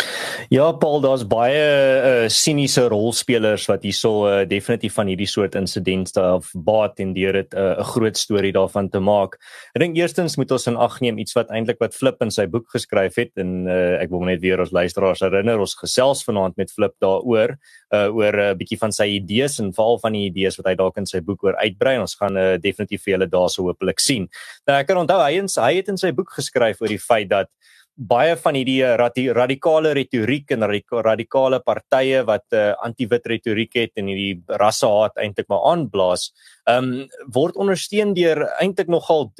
Ja, 0.49 0.73
Paul, 0.73 0.99
daar's 1.01 1.23
baie 1.25 1.61
uh, 1.63 2.25
siniese 2.29 2.83
rolspelers 2.91 3.65
wat 3.71 3.85
hierso 3.87 4.27
uh, 4.27 4.43
definitief 4.49 4.97
van 4.99 5.09
hierdie 5.09 5.29
soort 5.31 5.55
insidente 5.57 6.21
of 6.21 6.51
baat 6.67 6.99
en 7.01 7.15
deur 7.17 7.39
dit 7.39 7.55
uh, 7.55 7.79
'n 7.81 7.87
groot 7.95 8.19
storie 8.19 8.53
daarvan 8.53 8.91
te 8.91 9.01
maak. 9.01 9.39
Ek 9.73 9.81
dink 9.81 9.97
eerstens 9.97 10.37
moet 10.37 10.51
ons 10.51 10.67
in 10.67 10.77
ag 10.77 10.99
neem 11.01 11.19
iets 11.19 11.33
wat 11.39 11.51
eintlik 11.55 11.79
wat 11.81 11.95
Flip 11.95 12.21
in 12.23 12.31
sy 12.35 12.47
boek 12.47 12.67
geskryf 12.75 13.17
het 13.17 13.33
en 13.41 13.69
uh, 13.69 14.03
ek 14.03 14.11
wil 14.11 14.27
net 14.27 14.43
weer 14.43 14.61
ons 14.61 14.75
luisteraars 14.75 15.23
herinner 15.25 15.61
ons 15.61 15.75
gesels 15.81 16.25
vanaand 16.25 16.57
met 16.57 16.71
Flip 16.71 16.95
daaroor 17.01 17.57
uh, 17.95 18.09
oor 18.11 18.35
'n 18.37 18.51
uh, 18.51 18.55
bietjie 18.59 18.79
van 18.79 18.93
sy 18.93 19.07
idees 19.17 19.61
en 19.61 19.73
veral 19.73 19.99
van 20.03 20.13
die 20.13 20.27
idees 20.29 20.59
wat 20.59 20.67
hy 20.67 20.75
dalk 20.75 20.99
in 20.99 21.07
sy 21.07 21.21
boek 21.21 21.45
oor 21.45 21.57
uitbrei. 21.57 21.99
Ons 21.99 22.19
gaan 22.21 22.37
uh, 22.37 22.59
definitief 22.59 23.05
vir 23.05 23.17
julle 23.17 23.31
daarso 23.31 23.63
hopelik 23.63 24.01
sien. 24.01 24.29
Nou 24.67 24.77
ek 24.77 24.87
kan 24.87 24.99
onthou 24.99 25.23
hy, 25.23 25.41
hy 25.41 25.75
het 25.77 25.89
in 25.89 25.97
sy 25.97 26.13
boek 26.13 26.35
geskryf 26.37 26.83
oor 26.83 26.89
die 26.89 26.99
feit 26.99 27.31
dat 27.31 27.49
baie 27.95 28.35
van 28.37 28.57
hierdie 28.59 28.81
eh, 28.83 28.97
radikale 29.37 29.93
retoriek 29.95 30.51
en 30.51 30.67
radikale 30.67 31.61
partye 31.63 32.25
wat 32.27 32.45
'n 32.51 32.57
uh, 32.57 32.71
eh, 32.71 32.75
anti-wit 32.83 33.27
retoriek 33.27 33.75
het 33.75 33.93
en 33.97 34.07
hierdie 34.07 34.43
rassehaat 34.49 35.17
eintlik 35.17 35.49
maar 35.49 35.63
aanblaas, 35.73 36.33
ehm 36.67 36.85
um, 36.85 37.09
word 37.33 37.57
ondersteun 37.57 38.15
deur 38.15 38.49
eintlik 38.61 38.89
nogal 38.89 39.33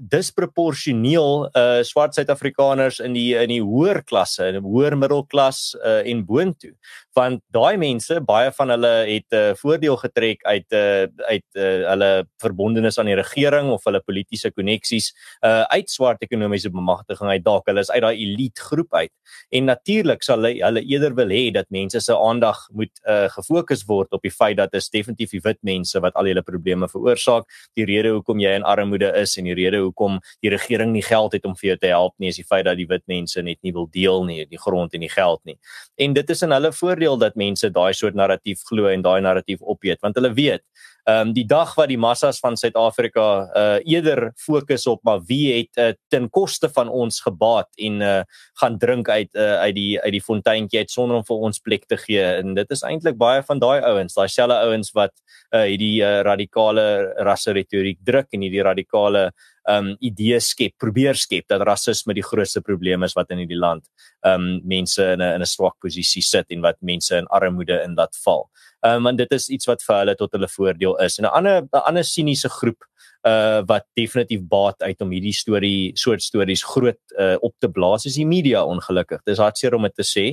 disproporsioneel 0.00 1.48
uh 1.56 1.82
swart 1.86 2.14
Suid-Afrikaners 2.14 3.00
in 3.00 3.14
die 3.16 3.34
in 3.38 3.50
die 3.52 3.62
hoër 3.62 4.02
klasse, 4.04 4.48
in 4.50 4.58
die 4.58 4.64
hoër 4.64 4.96
middelklas 4.98 5.74
uh 5.80 6.02
en 6.06 6.24
boontoe. 6.26 6.74
Want 7.16 7.42
daai 7.54 7.76
mense, 7.80 8.20
baie 8.28 8.50
van 8.52 8.72
hulle 8.74 8.92
het 9.08 9.26
'n 9.32 9.36
uh, 9.36 9.54
voordeel 9.56 9.96
getrek 9.96 10.44
uit 10.44 10.66
uh 10.72 11.06
uit 11.32 11.46
uh, 11.54 11.88
hulle 11.90 12.26
verbondenis 12.42 12.98
aan 12.98 13.06
die 13.06 13.16
regering 13.16 13.70
of 13.70 13.84
hulle 13.84 14.00
politieke 14.00 14.52
koneksies 14.52 15.12
uh 15.42 15.64
uit 15.72 15.90
swart 15.90 16.22
ekonomiese 16.22 16.70
bemagtiging 16.70 17.30
uit 17.30 17.44
dalk 17.44 17.66
hulle 17.66 17.80
is 17.80 17.90
uit 17.90 18.02
daai 18.02 18.16
elite 18.16 18.60
groep 18.60 18.94
uit. 18.94 19.12
En 19.50 19.64
natuurlik 19.64 20.22
sal 20.22 20.42
hulle 20.42 20.64
hulle 20.64 20.82
eerder 20.84 21.14
wil 21.14 21.28
hê 21.28 21.50
dat 21.52 21.70
mense 21.70 22.00
se 22.00 22.12
aandag 22.12 22.68
moet 22.72 22.92
uh 23.08 23.28
gefokus 23.28 23.84
word 23.86 24.12
op 24.12 24.22
die 24.22 24.30
feit 24.30 24.56
dat 24.56 24.70
dit 24.72 24.92
definitief 24.92 25.30
die 25.30 25.40
wit 25.44 25.58
mense 25.62 26.00
wat 26.00 26.14
al 26.14 26.26
julle 26.26 26.42
probleme 26.42 26.88
veroorsaak, 26.88 27.44
die 27.74 27.84
rede 27.84 28.12
hoekom 28.14 28.40
jy 28.40 28.54
in 28.58 28.62
armoede 28.62 29.12
is 29.16 29.36
en 29.36 29.44
die 29.44 29.54
rede 29.54 29.85
hoekom 29.88 30.18
die 30.44 30.52
regering 30.52 30.92
nie 30.94 31.04
geld 31.06 31.36
het 31.36 31.46
om 31.48 31.56
vir 31.58 31.72
jou 31.72 31.78
te 31.82 31.92
help 31.92 32.14
nie, 32.18 32.30
is 32.32 32.40
die 32.40 32.46
feit 32.46 32.66
dat 32.68 32.78
die 32.78 32.88
wit 32.90 33.04
mense 33.10 33.42
net 33.42 33.58
nie 33.66 33.72
wil 33.76 33.88
deel 33.92 34.24
nie, 34.28 34.42
die 34.50 34.60
grond 34.60 34.94
en 34.94 35.04
die 35.06 35.12
geld 35.12 35.42
nie. 35.48 35.56
En 35.96 36.16
dit 36.16 36.30
is 36.30 36.42
in 36.46 36.54
hulle 36.54 36.72
voordeel 36.72 37.18
dat 37.22 37.38
mense 37.38 37.70
daai 37.70 37.92
soort 37.94 38.18
narratief 38.18 38.62
glo 38.68 38.90
en 38.92 39.02
daai 39.06 39.20
narratief 39.24 39.62
opeet, 39.62 40.02
want 40.02 40.18
hulle 40.18 40.34
weet 40.36 40.64
ehm 41.06 41.28
um, 41.28 41.32
die 41.34 41.44
dag 41.46 41.70
wat 41.78 41.86
die 41.86 41.98
massas 42.02 42.40
van 42.42 42.56
Suid-Afrika 42.58 43.26
uh 43.54 43.78
eerder 43.86 44.32
fokus 44.42 44.86
op 44.90 45.04
maar 45.06 45.20
wie 45.28 45.52
het 45.52 45.78
uh, 45.78 45.92
ten 46.10 46.26
koste 46.30 46.66
van 46.68 46.88
ons 46.88 47.20
gebaat 47.22 47.68
en 47.78 48.00
uh 48.02 48.22
gaan 48.58 48.78
drink 48.78 49.08
uit 49.08 49.30
uh 49.34 49.60
uit 49.62 49.74
die 49.74 50.00
uit 50.00 50.12
die 50.16 50.22
fonteintjie 50.22 50.82
uit 50.82 50.90
sonder 50.90 51.20
om 51.20 51.26
vir 51.28 51.44
ons 51.48 51.62
plek 51.62 51.86
te 51.86 51.96
gee. 51.96 52.24
En 52.40 52.54
dit 52.58 52.70
is 52.74 52.82
eintlik 52.82 53.16
baie 53.16 53.42
van 53.46 53.62
daai 53.62 53.86
ouens. 53.86 54.18
Daai 54.18 54.28
selfe 54.28 54.58
ouens 54.66 54.90
wat 54.98 55.14
uh 55.54 55.62
hierdie 55.62 56.02
uh, 56.02 56.24
radikale 56.26 57.14
rasse 57.22 57.54
retoriek 57.54 58.02
druk 58.02 58.34
en 58.34 58.42
hierdie 58.42 58.66
radikale 58.66 59.30
um 59.70 59.94
idee 60.04 60.38
skep 60.40 60.76
probeer 60.78 61.18
skep 61.18 61.46
dat 61.50 61.64
rasisme 61.66 62.14
die 62.14 62.24
grootste 62.24 62.62
probleem 62.62 63.02
is 63.06 63.16
wat 63.18 63.30
in 63.34 63.42
hierdie 63.42 63.58
land 63.58 63.86
um 64.26 64.60
mense 64.64 65.02
in 65.02 65.22
'n 65.22 65.34
in 65.34 65.42
'n 65.42 65.46
swak 65.46 65.74
posisie 65.82 66.22
sit 66.22 66.46
en 66.50 66.62
wat 66.62 66.76
mense 66.80 67.16
in 67.16 67.26
armoede 67.26 67.82
in 67.84 67.94
laat 67.94 68.14
val 68.24 68.48
um, 68.94 69.02
want 69.02 69.18
dit 69.18 69.32
is 69.32 69.48
iets 69.48 69.66
wat 69.66 69.82
vir 69.82 69.96
hulle 69.96 70.14
tot 70.14 70.32
hulle 70.32 70.48
voordeel 70.48 70.96
is. 71.04 71.18
En 71.18 71.24
'n 71.24 71.34
ander 71.38 71.62
'n 71.62 71.84
ander 71.88 72.04
siniese 72.04 72.48
groep 72.48 72.84
uh 73.26 73.62
wat 73.66 73.86
definitief 73.98 74.42
baat 74.46 74.82
uit 74.82 75.00
om 75.02 75.10
hierdie 75.10 75.34
storie 75.34 75.90
soort 75.98 76.22
stories 76.22 76.62
groot 76.62 76.98
uh 77.18 77.34
op 77.40 77.54
te 77.58 77.68
blaas 77.68 78.06
is 78.06 78.18
die 78.20 78.26
media 78.26 78.62
ongelukkig. 78.64 79.22
Dis 79.26 79.42
hartseer 79.42 79.74
om 79.74 79.82
dit 79.82 79.94
te 79.94 80.06
sê. 80.06 80.26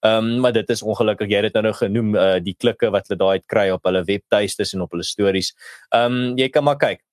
Ehm 0.00 0.24
um, 0.24 0.40
maar 0.40 0.52
dit 0.52 0.70
is 0.70 0.82
ongelukkig 0.82 1.28
jy 1.28 1.42
het 1.42 1.52
dit 1.52 1.62
nou, 1.62 1.74
genoem 1.74 2.14
uh 2.14 2.38
die 2.40 2.54
klikke 2.54 2.90
wat 2.90 3.08
hulle 3.08 3.18
daai 3.18 3.36
uit 3.38 3.46
kry 3.46 3.68
op 3.74 3.84
hulle 3.84 4.04
webtuistes 4.04 4.74
en 4.74 4.86
op 4.86 4.96
hulle 4.96 5.04
stories. 5.04 5.52
Ehm 5.92 6.12
um, 6.12 6.38
jy 6.38 6.48
kan 6.48 6.64
maar 6.64 6.80
kyk. 6.80 7.04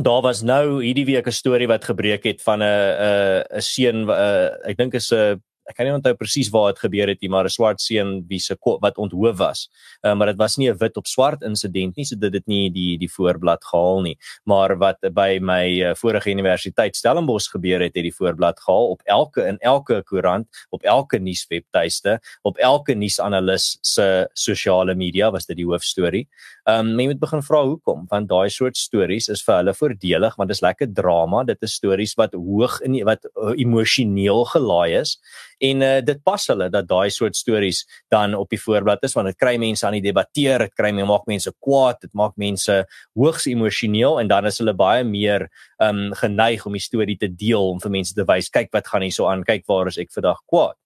Daar 0.00 0.22
was 0.22 0.40
nou 0.42 0.80
hierdie 0.82 1.04
week 1.04 1.26
'n 1.26 1.32
storie 1.32 1.68
wat 1.68 1.84
gebreek 1.84 2.24
het 2.24 2.42
van 2.42 2.62
'n 2.62 2.64
'n 2.64 3.44
'n 3.58 3.60
seun 3.60 4.08
uh, 4.08 4.56
ek 4.64 4.76
dink 4.76 4.94
is 4.94 5.12
'n 5.12 5.42
ek 5.70 5.76
kan 5.78 5.86
nie 5.86 5.94
onthou 5.94 6.14
presies 6.18 6.50
waar 6.52 6.72
dit 6.72 6.82
gebeur 6.84 7.10
het 7.12 7.20
nie, 7.22 7.30
maar 7.30 7.44
'n 7.44 7.54
swart 7.54 7.80
seun 7.80 8.24
wie 8.28 8.38
se 8.38 8.56
wat 8.62 8.98
onthoof 8.98 9.36
was. 9.38 9.68
Uh, 10.04 10.14
maar 10.14 10.26
dit 10.26 10.36
was 10.36 10.56
nie 10.56 10.70
'n 10.70 10.76
wit 10.78 10.96
op 10.96 11.06
swart 11.06 11.42
insident 11.42 11.96
nie, 11.96 12.04
so 12.04 12.16
dit 12.16 12.32
het 12.34 12.46
nie 12.46 12.70
die 12.70 12.98
die 12.98 13.08
voorblad 13.08 13.64
gehaal 13.64 14.02
nie. 14.02 14.16
Maar 14.44 14.76
wat 14.78 14.98
by 15.14 15.38
my 15.40 15.82
uh, 15.82 15.94
vorige 15.94 16.30
universiteit 16.30 16.96
Stellenbosch 16.96 17.50
gebeur 17.50 17.80
het, 17.80 17.94
het 17.94 18.04
die 18.04 18.14
voorblad 18.14 18.60
gehaal 18.60 18.90
op 18.90 19.02
elke 19.04 19.46
in 19.46 19.58
elke 19.58 20.02
koerant, 20.02 20.46
op 20.70 20.82
elke 20.82 21.18
nuuswebtuiste, 21.18 22.20
op 22.42 22.58
elke 22.58 22.94
nuusanalis 22.94 23.78
se 23.82 24.28
sosiale 24.34 24.94
media 24.94 25.30
was 25.30 25.46
dit 25.46 25.56
die 25.56 25.66
hoofstorie. 25.66 26.28
Ehm 26.64 26.92
um, 26.92 27.00
jy 27.00 27.06
moet 27.06 27.20
begin 27.20 27.42
vra 27.42 27.62
hoekom, 27.64 28.06
want 28.08 28.28
daai 28.28 28.50
soort 28.50 28.76
stories 28.76 29.28
is 29.28 29.42
vir 29.42 29.56
hulle 29.56 29.74
voordelig 29.74 30.36
want 30.36 30.48
dit 30.48 30.56
is 30.56 30.62
lekker 30.62 30.92
drama, 30.94 31.44
dit 31.44 31.62
is 31.62 31.74
stories 31.74 32.14
wat 32.14 32.34
hoog 32.34 32.80
in 32.80 33.04
wat 33.04 33.24
uh, 33.34 33.52
emosioneel 33.56 34.44
gelaai 34.44 35.00
is 35.00 35.18
en 35.62 35.84
uh, 35.86 36.00
dit 36.04 36.20
pas 36.26 36.46
hulle 36.50 36.68
dat 36.74 36.88
daai 36.90 37.10
soort 37.14 37.38
stories 37.38 37.84
dan 38.12 38.34
op 38.38 38.50
die 38.52 38.60
voorblad 38.60 39.04
is 39.06 39.14
want 39.18 39.30
dit 39.30 39.38
kry 39.38 39.54
mense 39.62 39.86
aan 39.86 39.96
die 39.98 40.04
debatteer, 40.04 40.66
dit 40.66 40.74
kry 40.78 40.90
mense 40.90 41.10
maak 41.12 41.26
mense 41.30 41.54
kwaad, 41.62 42.02
dit 42.02 42.12
maak 42.18 42.36
mense 42.40 42.82
hoogs 43.18 43.48
emosioneel 43.50 44.20
en 44.22 44.30
dan 44.32 44.50
is 44.50 44.60
hulle 44.62 44.74
baie 44.76 45.06
meer 45.06 45.48
um 45.82 46.10
geneig 46.18 46.66
om 46.66 46.78
die 46.78 46.82
storie 46.82 47.18
te 47.18 47.30
deel 47.30 47.72
om 47.74 47.82
vir 47.82 47.96
mense 48.00 48.14
te 48.16 48.26
wys 48.28 48.50
kyk 48.52 48.72
wat 48.74 48.90
gaan 48.90 49.06
hier 49.06 49.14
so 49.14 49.30
aan, 49.30 49.46
kyk 49.46 49.66
waar 49.70 49.90
is 49.92 50.00
ek 50.02 50.12
vandag 50.14 50.42
kwaad 50.50 50.76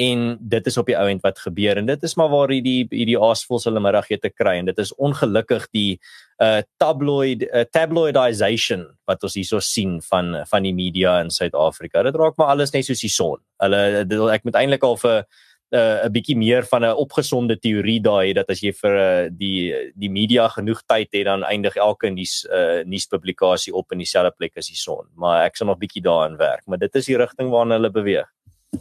en 0.00 0.38
dit 0.40 0.66
is 0.70 0.78
op 0.80 0.88
die 0.88 0.96
ouend 0.96 1.22
wat 1.26 1.42
gebeur 1.44 1.76
en 1.76 1.88
dit 1.88 2.08
is 2.08 2.16
maar 2.16 2.30
waar 2.32 2.52
hierdie 2.52 2.86
hierdie 2.88 3.18
aasvols 3.20 3.66
hulle 3.68 3.82
middagete 3.84 4.30
kry 4.32 4.56
en 4.60 4.70
dit 4.70 4.80
is 4.80 4.94
ongelukkig 4.96 5.66
die 5.76 6.00
uh 6.40 6.62
tabloid 6.80 7.44
uh, 7.50 7.66
tabloidization 7.68 8.86
wat 9.10 9.28
ons 9.28 9.36
hierso 9.36 9.60
sien 9.64 9.98
van 10.08 10.38
van 10.48 10.64
die 10.64 10.72
media 10.72 11.18
in 11.20 11.30
Suid-Afrika. 11.30 12.02
Dit 12.06 12.16
raak 12.16 12.38
maar 12.40 12.54
alles 12.54 12.72
net 12.72 12.88
soos 12.88 13.04
die 13.04 13.12
son. 13.12 13.42
Hulle 13.60 14.06
ek 14.32 14.48
moet 14.48 14.56
eintlik 14.56 14.86
al 14.88 14.96
vir 15.02 15.18
'n 15.20 15.76
uh, 15.76 16.06
'n 16.06 16.12
bietjie 16.12 16.36
meer 16.36 16.64
van 16.66 16.84
'n 16.84 16.96
opgesonde 16.96 17.56
teorie 17.58 18.00
daai 18.00 18.32
dat 18.34 18.48
as 18.50 18.60
jy 18.62 18.72
vir 18.72 18.94
uh, 18.96 19.28
die 19.30 19.92
die 19.94 20.10
media 20.10 20.48
genoeg 20.48 20.82
tyd 20.86 21.12
het 21.12 21.24
dan 21.24 21.44
eindig 21.44 21.76
elke 21.76 22.10
nuus 22.10 22.46
uh, 22.50 22.82
nuuspublikasie 22.84 23.74
op 23.74 23.92
in 23.92 23.98
dieselfde 23.98 24.34
plek 24.36 24.56
as 24.56 24.66
die 24.66 24.76
son. 24.76 25.06
Maar 25.14 25.44
ek 25.44 25.56
sal 25.56 25.66
nog 25.66 25.78
bietjie 25.78 26.02
daarin 26.02 26.36
werk, 26.38 26.66
maar 26.66 26.78
dit 26.78 26.94
is 26.96 27.06
die 27.06 27.16
rigting 27.16 27.50
waarna 27.50 27.76
hulle 27.78 27.90
beweeg. 27.90 28.26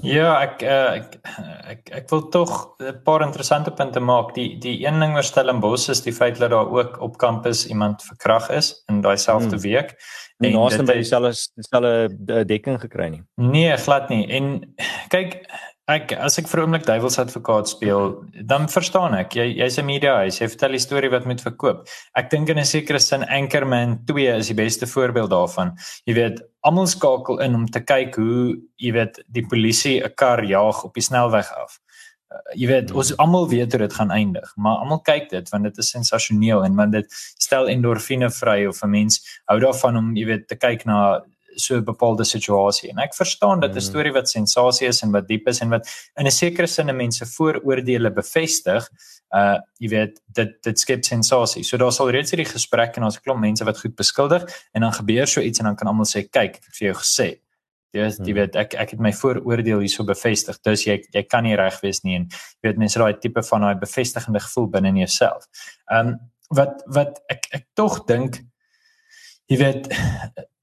Ja, 0.06 0.36
ek 0.45 0.62
uh, 0.62 0.99
ek 0.99 1.15
ek 1.73 1.89
ek 1.97 2.12
wil 2.13 2.21
tog 2.30 2.52
'n 2.80 3.02
paar 3.04 3.25
interessante 3.25 3.71
punte 3.71 3.99
maak. 3.99 4.36
Die 4.36 4.58
die 4.62 4.86
een 4.86 4.99
ding 5.02 5.15
oor 5.17 5.25
Stellenbosch 5.25 5.89
is 5.89 6.02
die 6.06 6.13
feit 6.13 6.38
dat 6.38 6.52
daar 6.52 6.69
ook 6.69 7.02
op 7.02 7.17
kampus 7.17 7.65
iemand 7.67 8.04
verkrag 8.04 8.49
is 8.49 8.84
in 8.88 9.02
daai 9.02 9.17
selfde 9.17 9.58
hmm. 9.58 9.65
week. 9.65 9.97
En 10.39 10.54
naaste 10.54 10.84
by 10.84 10.93
dieselfde 11.02 11.34
dieselfde 11.56 12.45
dekking 12.45 12.80
gekry 12.80 13.10
nie. 13.10 13.23
Nee, 13.36 13.75
glad 13.78 14.10
nie. 14.10 14.28
En 14.30 14.75
kyk, 15.10 15.41
Ek 15.89 16.12
as 16.21 16.38
ek 16.38 16.45
vir 16.45 16.60
'n 16.60 16.63
oomblik 16.67 16.84
duiwels 16.86 17.17
advokaat 17.17 17.69
speel, 17.69 18.12
dan 18.45 18.67
verstaan 18.69 19.15
ek. 19.17 19.34
Jy 19.34 19.58
jy's 19.58 19.80
'n 19.80 19.86
media 19.86 20.17
huis, 20.21 20.38
jy 20.38 20.47
vertel 20.47 20.78
die 20.78 20.86
storie 20.86 21.10
wat 21.10 21.25
moet 21.25 21.41
verkoop. 21.41 21.88
Ek 22.15 22.30
dink 22.30 22.49
in 22.49 22.60
'n 22.60 22.65
sekere 22.65 22.99
sin 22.99 23.23
Anchorman 23.23 24.06
2 24.06 24.38
is 24.38 24.47
die 24.47 24.54
beste 24.54 24.86
voorbeeld 24.86 25.32
daarvan. 25.32 25.73
Jy 26.06 26.13
weet, 26.13 26.41
almal 26.69 26.88
skakel 26.88 27.41
in 27.45 27.58
om 27.58 27.67
te 27.67 27.82
kyk 27.82 28.17
hoe, 28.21 28.55
jy 28.82 28.93
weet, 28.95 29.21
die 29.27 29.45
polisie 29.49 29.99
'n 30.05 30.13
kar 30.15 30.43
jaag 30.45 30.84
op 30.86 30.93
die 30.93 31.05
snelweg 31.05 31.51
af. 31.58 31.79
uh, 32.29 32.38
jy 32.53 32.67
weet 32.69 32.91
ons 32.93 33.10
almal 33.17 33.47
weet 33.49 33.73
hoe 33.73 33.82
dit 33.82 33.93
gaan 33.97 34.12
eindig 34.13 34.51
maar 34.55 34.84
almal 34.84 35.01
kyk 35.01 35.29
dit 35.32 35.49
want 35.49 35.65
dit 35.65 35.77
is 35.82 35.89
sensasioneel 35.89 36.63
en 36.65 36.75
want 36.77 36.93
dit 36.93 37.15
stel 37.41 37.69
endorfine 37.71 38.29
vry 38.29 38.65
of 38.69 38.84
'n 38.84 38.89
mens 38.89 39.17
hou 39.49 39.60
daarvan 39.60 39.97
om 39.97 40.15
jy 40.15 40.25
weet 40.25 40.47
te 40.47 40.55
kyk 40.55 40.86
na 40.86 41.25
so 41.59 41.75
'n 41.77 41.83
bepaalde 41.83 42.25
situasie 42.25 42.89
en 42.89 42.97
ek 42.97 43.15
verstaan 43.15 43.59
dat 43.59 43.71
'n 43.71 43.75
mm. 43.75 43.87
storie 43.89 44.13
wat 44.13 44.29
sensasie 44.29 44.87
is 44.87 45.01
en 45.03 45.11
wat 45.11 45.27
diep 45.27 45.47
is 45.47 45.61
en 45.61 45.69
wat 45.69 45.87
in 46.17 46.25
'n 46.25 46.31
sekere 46.31 46.67
sin 46.67 46.95
mense 46.95 47.25
vooroordeele 47.25 48.11
bevestig 48.11 48.89
uh 49.35 49.57
jy 49.79 49.89
weet 49.89 50.21
dit 50.27 50.55
dit 50.63 50.79
skep 50.79 51.03
sensasie. 51.05 51.63
So 51.63 51.77
daar 51.77 51.91
sal 51.91 52.09
reeds 52.09 52.31
hierdie 52.31 52.49
gesprek 52.49 52.97
en 52.97 53.03
ons 53.03 53.17
'n 53.17 53.21
klomp 53.23 53.39
mense 53.39 53.63
wat 53.65 53.79
goed 53.79 53.95
beskuldig 53.95 54.43
en 54.73 54.81
dan 54.81 54.93
gebeur 54.93 55.27
so 55.27 55.41
iets 55.41 55.59
en 55.59 55.65
dan 55.65 55.75
kan 55.75 55.87
almal 55.87 56.05
sê 56.05 56.23
kyk 56.29 56.55
ek 56.55 56.65
het 56.65 56.75
vir 56.75 56.87
jou 56.87 56.97
gesê. 56.97 57.29
Weet, 57.91 58.17
jy 58.17 58.25
hmm. 58.25 58.33
weet 58.33 58.55
ek 58.55 58.73
ek 58.77 58.91
het 58.91 58.99
my 58.99 59.11
vooroordeel 59.13 59.79
hierso 59.79 60.03
bevestig. 60.03 60.59
Dus 60.61 60.85
jy 60.85 60.99
jy 61.13 61.23
kan 61.23 61.43
nie 61.43 61.55
reg 61.55 61.79
wees 61.81 62.03
nie 62.03 62.15
en 62.15 62.27
jy 62.29 62.69
weet 62.69 62.77
mense 62.77 62.99
daai 62.99 63.19
tipe 63.19 63.43
van 63.43 63.61
daai 63.61 63.79
bevestigende 63.81 64.39
gevoel 64.39 64.67
binne 64.69 64.89
in 64.89 65.01
jouself. 65.05 65.47
Um 65.91 66.19
wat 66.49 66.83
wat 66.87 67.21
ek 67.29 67.47
ek 67.53 67.65
tog 67.73 68.05
dink 68.05 68.41
jy 69.49 69.57
weet 69.57 69.89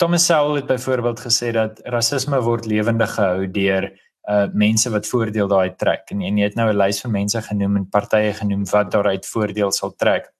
Thomas 0.00 0.26
Sowell 0.28 0.60
het 0.60 0.68
byvoorbeeld 0.70 1.20
gesê 1.26 1.52
dat 1.54 1.80
rasisme 1.90 2.38
word 2.44 2.66
lewendig 2.70 3.14
gehou 3.18 3.46
deur 3.50 3.90
uh 4.26 4.46
mense 4.58 4.90
wat 4.90 5.06
voordeel 5.06 5.48
daai 5.48 5.74
trek 5.78 6.10
en, 6.10 6.22
en 6.26 6.38
jy 6.38 6.48
het 6.48 6.56
nou 6.58 6.66
'n 6.72 6.78
lys 6.78 7.00
van 7.00 7.12
mense 7.14 7.42
genoem 7.48 7.76
en 7.76 7.88
partye 7.88 8.32
genoem 8.34 8.64
wat 8.70 8.90
daaruit 8.90 9.26
voordeel 9.26 9.70
sal 9.72 9.94
trek. 9.94 10.32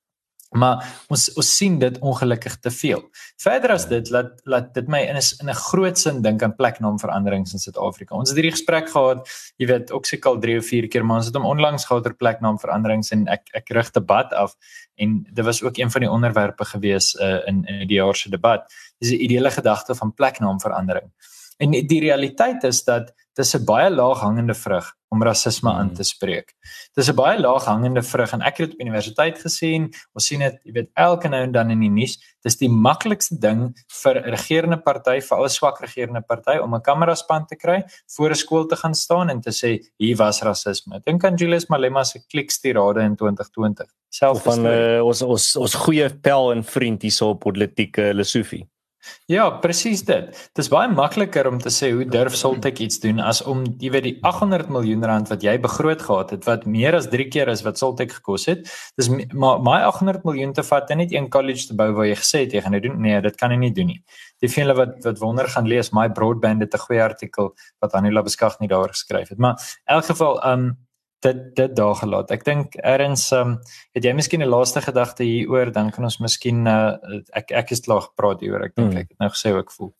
Maar 0.56 0.84
ons 1.12 1.26
ons 1.36 1.50
sien 1.56 1.78
dit 1.78 1.98
ongelukkig 2.00 2.58
te 2.64 2.72
veel. 2.74 3.02
Verder 3.42 3.74
as 3.76 3.86
dit 3.90 4.10
laat 4.14 4.40
laat 4.44 4.72
dit 4.74 4.88
my 4.88 5.02
in 5.10 5.16
'n 5.16 5.24
in 5.42 5.50
'n 5.50 5.60
groot 5.68 5.98
sin 5.98 6.22
dink 6.22 6.42
aan 6.42 6.56
pleknaamveranderings 6.56 7.52
in 7.52 7.58
Suid-Afrika. 7.58 8.14
Ons 8.14 8.30
het 8.30 8.38
hierdie 8.38 8.56
gesprek 8.56 8.90
gehad, 8.90 9.28
jy 9.58 9.66
weet, 9.66 9.90
ook 9.90 10.06
seker 10.06 10.40
3 10.40 10.58
of 10.58 10.66
4 10.66 10.88
keer, 10.88 11.04
maar 11.04 11.16
ons 11.16 11.26
het 11.26 11.34
hom 11.34 11.44
onlangs 11.44 11.84
gehad 11.84 12.06
oor 12.06 12.14
pleknaamveranderings 12.14 13.10
en 13.10 13.28
ek 13.28 13.42
ek 13.54 13.68
rig 13.68 13.90
debat 13.90 14.32
af 14.32 14.56
en 14.96 15.26
dit 15.32 15.44
was 15.44 15.62
ook 15.62 15.76
een 15.76 15.90
van 15.90 16.00
die 16.00 16.10
onderwerpe 16.10 16.64
gewees 16.64 17.14
uh, 17.14 17.46
in 17.46 17.64
in 17.64 17.88
die 17.88 17.96
jaar 17.96 18.14
se 18.14 18.30
debat. 18.30 18.72
Dis 18.98 19.10
'n 19.10 19.22
ideale 19.22 19.50
gedagte 19.50 19.94
van 19.94 20.14
pleknaamverandering. 20.14 21.12
En 21.56 21.70
die 21.70 22.00
realiteit 22.00 22.64
is 22.64 22.84
dat 22.84 23.12
dis 23.36 23.54
'n 23.54 23.64
baie 23.64 23.90
laag 23.90 24.20
hangende 24.20 24.54
vrug 24.54 24.94
om 25.08 25.22
rasisme 25.22 25.70
aan 25.70 25.92
te 25.94 26.02
spreek. 26.02 26.54
Dis 26.94 27.08
'n 27.08 27.14
baie 27.14 27.40
laag 27.40 27.64
hangende 27.64 28.02
vrug 28.02 28.32
en 28.32 28.40
ek 28.40 28.56
het 28.56 28.70
dit 28.70 28.74
op 28.74 28.80
universiteit 28.80 29.38
gesien. 29.38 29.92
Ons 30.12 30.26
sien 30.26 30.38
dit, 30.38 30.58
jy 30.64 30.72
weet, 30.72 30.90
elke 30.94 31.28
nou 31.28 31.42
en 31.42 31.52
dan 31.52 31.70
in 31.70 31.80
die 31.80 31.90
nuus. 31.90 32.18
Dis 32.42 32.56
die 32.56 32.68
maklikste 32.68 33.38
ding 33.38 33.74
vir 34.02 34.14
'n 34.16 34.30
regerende 34.30 34.78
party, 34.78 35.20
vir 35.20 35.44
'n 35.44 35.48
swak 35.48 35.80
regerende 35.80 36.22
party 36.22 36.58
om 36.58 36.74
'n 36.74 36.80
kameraspan 36.80 37.46
te 37.46 37.56
kry 37.56 37.84
voor 38.16 38.30
'n 38.30 38.34
skool 38.34 38.66
te 38.66 38.76
gaan 38.76 38.94
staan 38.94 39.30
en 39.30 39.40
te 39.40 39.50
sê 39.50 39.80
hier 39.98 40.16
was 40.16 40.42
rasisme. 40.42 41.00
Dink 41.04 41.24
aan 41.24 41.36
Julius 41.36 41.66
Malema 41.68 42.04
se 42.04 42.20
klikstirade 42.26 43.00
in 43.00 43.16
2020. 43.16 43.86
Selfs 44.08 44.42
van 44.42 44.66
uh, 44.66 45.04
ons 45.04 45.22
ons 45.22 45.56
ons 45.56 45.74
goeie 45.74 46.08
pel 46.20 46.52
en 46.52 46.64
vriend 46.64 47.02
hierso 47.02 47.28
op 47.28 47.40
politieke 47.40 48.14
Lesofie. 48.14 48.66
Ja, 49.30 49.48
presies 49.62 50.04
dit. 50.06 50.28
Dit 50.54 50.62
is 50.62 50.68
baie 50.70 50.88
makliker 50.92 51.48
om 51.50 51.58
te 51.62 51.70
sê 51.74 51.90
hoe 51.94 52.04
durf 52.10 52.36
Soltech 52.38 52.78
iets 52.84 53.00
doen 53.02 53.18
as 53.20 53.42
om 53.42 53.64
jy 53.82 53.90
weet 53.94 54.06
die 54.06 54.14
800 54.22 54.70
miljoen 54.72 55.04
rand 55.06 55.32
wat 55.32 55.42
jy 55.42 55.56
begroot 55.62 56.02
gehad 56.02 56.30
het 56.34 56.46
wat 56.46 56.66
meer 56.70 56.94
as 56.98 57.08
3 57.10 57.28
keer 57.32 57.50
is 57.52 57.64
wat 57.66 57.78
Soltech 57.78 58.14
gekos 58.18 58.46
het. 58.50 58.70
Dis 58.96 59.10
maar 59.32 59.62
my 59.64 59.80
800 59.88 60.24
miljoen 60.28 60.54
te 60.56 60.62
vat 60.66 60.90
en 60.90 61.02
net 61.02 61.14
een 61.14 61.30
college 61.30 61.66
te 61.66 61.74
bou 61.78 61.90
waar 61.96 62.06
jy 62.06 62.16
gesê 62.22 62.44
het 62.46 62.54
jy 62.54 62.62
gaan 62.62 62.78
dit 62.78 62.86
doen. 62.88 63.00
Nee, 63.02 63.20
dit 63.20 63.36
kan 63.36 63.50
jy 63.50 63.60
nie 63.66 63.72
doen 63.74 63.92
nie. 63.94 64.00
Die 64.44 64.50
vele 64.52 64.76
wat 64.78 64.98
wat 65.04 65.18
wonder 65.22 65.48
gaan 65.48 65.66
lees 65.66 65.92
my 65.96 66.08
broadband 66.08 66.62
het 66.62 66.74
'n 66.74 66.84
goeie 66.86 67.02
artikel 67.02 67.54
wat 67.80 67.94
Anila 67.94 68.22
Beskag 68.22 68.60
nie 68.60 68.68
daar 68.68 68.88
geskryf 68.88 69.28
het. 69.28 69.38
Maar 69.38 69.56
in 69.88 69.94
elk 69.94 70.04
geval 70.04 70.44
um 70.52 70.85
dit 71.24 71.56
dit 71.56 71.76
daar 71.76 71.94
gelaat. 71.94 72.30
Ek 72.30 72.44
dink 72.44 72.76
erns 72.84 73.30
um, 73.32 73.56
het 73.96 74.04
jy 74.04 74.12
miskien 74.12 74.42
'n 74.42 74.52
laaste 74.52 74.80
gedagte 74.80 75.24
hieroor 75.24 75.72
dan 75.72 75.90
kan 75.90 76.04
ons 76.04 76.18
miskien 76.20 76.66
uh, 76.66 76.96
ek 77.32 77.50
ek 77.50 77.70
is 77.70 77.80
klaar 77.80 78.02
gepraat 78.10 78.40
hieroor. 78.40 78.68
Ek 78.68 78.74
dink 78.76 78.92
hmm. 78.92 79.00
ek 79.00 79.08
het 79.10 79.18
nou 79.18 79.30
gesê 79.30 79.50
hoe 79.50 79.60
ek 79.60 79.72
voel. 79.72 79.94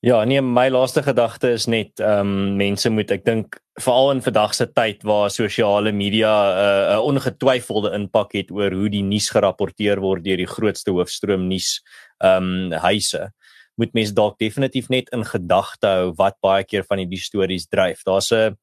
Ja, 0.00 0.24
nee, 0.24 0.40
my 0.40 0.68
laaste 0.70 1.02
gedagte 1.02 1.50
is 1.50 1.66
net 1.66 1.98
ehm 1.98 2.20
um, 2.20 2.56
mense 2.56 2.90
moet 2.90 3.10
ek 3.10 3.24
dink 3.26 3.58
veral 3.82 4.12
in 4.12 4.22
vandag 4.22 4.54
se 4.54 4.66
tyd 4.66 5.02
waar 5.02 5.30
sosiale 5.30 5.92
media 5.92 6.30
'n 6.30 6.98
uh, 6.98 7.02
ongetwyfelde 7.02 7.94
impak 7.94 8.32
het 8.32 8.50
oor 8.50 8.70
hoe 8.72 8.88
die 8.88 9.02
nuus 9.02 9.30
gerapporteer 9.30 10.00
word 10.00 10.24
deur 10.24 10.38
die 10.38 10.46
grootste 10.46 10.90
hoofstroom 10.90 11.48
nuus 11.48 11.82
ehm 12.22 12.72
um, 12.72 12.72
huise 12.72 13.32
moet 13.78 13.94
mense 13.94 14.14
dalk 14.14 14.38
definitief 14.38 14.88
net 14.90 15.10
in 15.14 15.24
gedagte 15.24 15.86
hou 15.86 16.14
wat 16.18 16.38
baie 16.42 16.64
keer 16.66 16.84
van 16.86 16.98
hierdie 16.98 17.22
stories 17.22 17.68
dryf. 17.70 18.02
Daar's 18.06 18.32
'n 18.32 18.56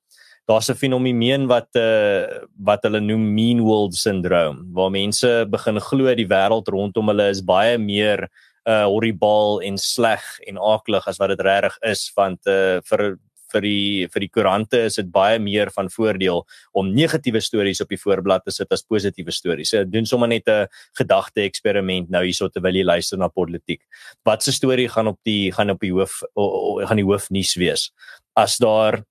daar's 0.48 0.70
'n 0.70 0.78
fenomeen 0.78 1.48
wat 1.48 1.70
uh 1.76 2.46
wat 2.58 2.84
hulle 2.84 3.00
noem 3.00 3.34
mean 3.34 3.62
world 3.62 3.96
syndrome 3.96 4.66
waar 4.74 4.92
mense 4.92 5.46
begin 5.50 5.80
glo 5.80 6.16
die 6.16 6.28
wêreld 6.28 6.68
rondom 6.68 7.08
hulle 7.08 7.30
is 7.30 7.42
baie 7.42 7.78
meer 7.78 8.30
uh 8.70 8.86
horribaal 8.86 9.62
en 9.62 9.78
sleg 9.78 10.24
en 10.48 10.58
aaklig 10.58 11.08
as 11.08 11.18
wat 11.18 11.30
dit 11.30 11.42
regtig 11.42 11.78
is 11.82 12.12
want 12.16 12.40
uh 12.48 12.82
vir 12.90 13.18
vir 13.54 13.62
die 13.66 14.08
vir 14.12 14.24
die 14.26 14.30
koerante 14.30 14.80
is 14.90 14.98
dit 15.00 15.10
baie 15.12 15.40
meer 15.40 15.72
van 15.76 15.90
voordeel 15.90 16.44
om 16.74 16.92
negatiewe 16.94 17.42
stories 17.42 17.82
op 17.82 17.90
die 17.94 18.00
voorblad 18.02 18.46
te 18.46 18.52
sit 18.52 18.72
as 18.72 18.84
positiewe 18.84 19.32
stories. 19.32 19.72
So 19.72 19.84
doen 19.86 20.06
sommer 20.06 20.28
net 20.28 20.48
'n 20.48 20.68
gedagte 20.98 21.46
eksperiment 21.46 22.10
nou 22.10 22.24
hierso 22.24 22.50
terwyl 22.50 22.76
jy 22.76 22.84
luister 22.84 23.18
na 23.18 23.28
politiek. 23.28 23.82
Wat 24.26 24.44
se 24.44 24.52
storie 24.52 24.90
gaan 24.90 25.08
op 25.08 25.20
die 25.24 25.52
gaan 25.52 25.70
op 25.70 25.80
die 25.80 25.92
hoof 25.92 26.24
gaan 26.88 26.98
die 26.98 27.06
hoofnuus 27.06 27.56
wees? 27.56 27.92
As 28.36 28.58
daar 28.58 29.04